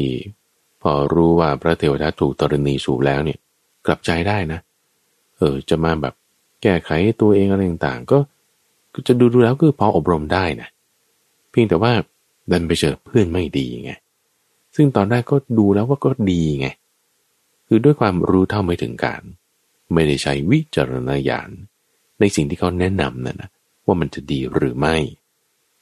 [0.82, 3.38] พอรู้ว่าพระเทวทัตถูกตรณีสูบแล้วเนี่ย
[3.86, 4.61] กลับใจได้นะ
[5.38, 6.14] เออจะมาแบบ
[6.62, 6.90] แก้ไข
[7.20, 8.18] ตัวเองอะไรต่างๆ ก็
[9.07, 10.68] จะดูดูแล้วก็พออบรมได้นะ
[11.53, 11.92] เพียงแต่ว่า
[12.50, 13.92] ดันไปเจอเพื่อนไม่ดีไง
[14.76, 16.68] ซึ่งตอนแรกก็ดูแล้วว่าก็ดีไง
[17.66, 19.22] คือด้วยความรู้เท่าไม่ถึงการ
[19.92, 21.50] ไม่ได้ใช้วิจารณญาณ
[22.20, 23.50] ในสิ่งที่เขาแนะนำนั่นนะ
[23.86, 24.96] ว่ามันจะดีหรือไม่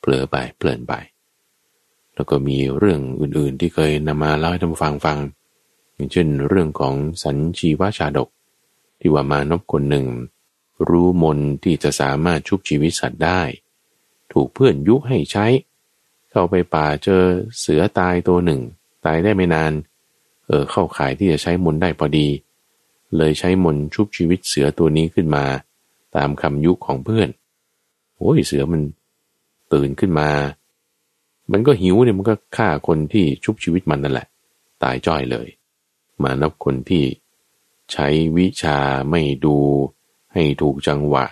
[0.00, 0.94] เผลอไปเพลินไป
[2.14, 5.18] แล้วก็มีเรื่องอื่นๆที่เคยนำมาเล่าให้ท่านฟังฟัง
[5.94, 6.94] อย่างเช่นเรื่องของ
[7.24, 8.28] สัญชีวชาดก
[9.00, 10.06] ที่ว่ามานพคนหนึ่ง
[10.88, 13.40] รู้มนที่จะสามารถชุบชีวิตสัตว์ได้
[14.32, 15.46] ถูกเพื่อนยุให้ใช้
[16.30, 17.22] เข้าไปป่าเจอ
[17.60, 18.60] เสือตายตัวหนึ่ง
[19.04, 19.72] ตายได้ไม่นาน
[20.46, 22.28] เออเข้าขายที่จะใช้มนได้พอดี
[23.16, 25.44] เลยใช้มนชุบชีวิตเสือตัวนี้ขึ้นมา
[26.16, 27.28] ตามคำยุของเพื่อน
[28.16, 28.82] โอ้ยเสือมัน
[29.72, 30.28] ตื่นขึ้นมา
[31.52, 34.26] มันก็หิวเนี่ยมันก็ฆ่าคนที่ชุบชีวิตมันนั่นแหละ
[34.82, 35.48] ตายจ้อยเลย
[36.22, 37.04] มานับคนที่
[37.92, 38.78] ใช้วิชา
[39.10, 39.56] ไม่ดู
[40.32, 41.24] ให้ถูกจังหวะ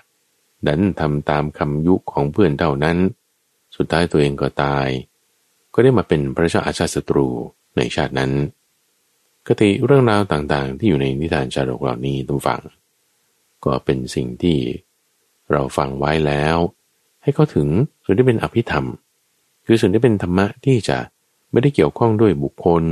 [0.66, 2.96] ดันทำตามคำยุของเพื่อนเท่านั้น
[3.76, 4.88] สุดท้ายตัวเองก็ตาย
[5.74, 7.28] ก็ได้มาเป็นพระเจ้าอาชาติศัตรู
[7.76, 8.32] ในชาตินั้น
[9.46, 12.60] กติเรื่องราวต่างๆ ที่อยู่ในนิทานชาดกเหล่านี้ต้องฟัง
[13.64, 14.58] ก็เป็นสิ่งที่
[15.50, 16.56] เราฟังไว้แล้ว
[17.22, 17.68] ให้เขาถึง
[18.04, 18.86] ส่วนที่เป็นอภิธรรม
[19.66, 20.98] คือส่วนที่เป็นธรรมะที่จะ
[21.52, 22.84] ไม่ได้เกี่ยวข้องด้วยบุคคล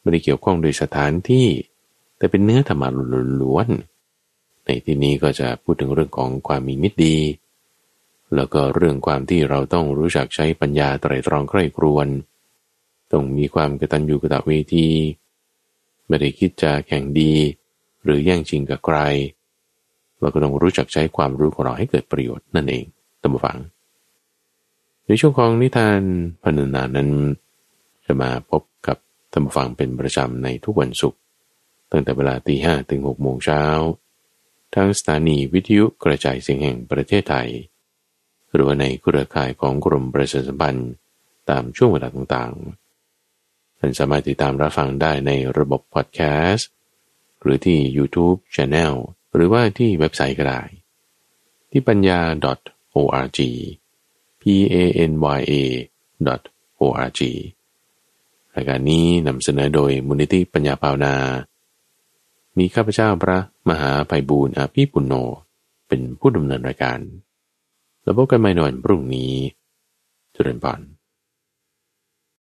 [0.00, 1.46] ไม่ได้เกี่ยวข้องโดยสถานที่
[2.18, 2.88] แต่เป็นเนื้อธรรมะ
[3.42, 3.91] ล้วนๆ
[4.64, 7.16] ในที่นี้ก็จะพูดถึงเรื่องของความมีมิตรดี
[8.34, 12.08] แล้วก็เรื่องความที่เราต้องรู้จักใช้ปัญญาไตรตรองใคร่ครวน
[13.12, 14.88] ต้องมีความกตัญญูกตเวที
[16.08, 17.32] ไม่ได้คิดจะแข่งดี
[18.02, 18.98] หรือแย่งชิงกับใคร
[20.20, 22.84] เราก็ต้องรู้จักใช้ความรู้ของเราให้เกิดประโยชน์นั่นเอง
[23.20, 23.58] ตั้งฟัง
[25.06, 26.00] ในช่วงของนิทาน
[26.42, 27.10] พันนานั้น
[28.06, 28.96] จะมาพบกับ
[29.32, 31.18] ท่านฟังเป็นประจำในทุกวันศุกร์
[31.90, 33.62] ตั้งแต่เวลาตีห้ถึงหกโมงเช้า
[34.74, 37.50] ทางสถานีวิทยุกระจายเสียงแห่งประเทศไทย
[38.52, 40.90] หรือว่าในเครือข่ายของกรมประชาสัมพันธ์
[41.50, 46.20] ตามช่วงเวลาต่างๆ ท่านสามารถติดตามรับฟังได้ในระบบพอดแค
[46.50, 46.68] สต์
[47.40, 48.94] หรือที่ YouTube Channel
[49.34, 50.62] หรือว่าที่เว็บไซต์ก็ได้
[51.70, 52.20] ที่ปัญญา
[52.94, 53.40] .org
[54.40, 54.42] p
[54.72, 54.76] a
[55.10, 55.54] n y a
[56.80, 57.20] .org
[58.54, 61.14] รายการนี้นำเสนอโดยมูลนิธิปัญญาภาวนา
[62.58, 63.38] มีข้าพเจ้าพระ
[63.68, 65.14] มหาไพบูลอาภีปุณโญ
[65.88, 66.98] เป็นผู้ดำเนินรายการ
[68.02, 69.32] แล้วพบกันใหม่ในวันพรุ่งนี้
[70.34, 70.80] จุรินพร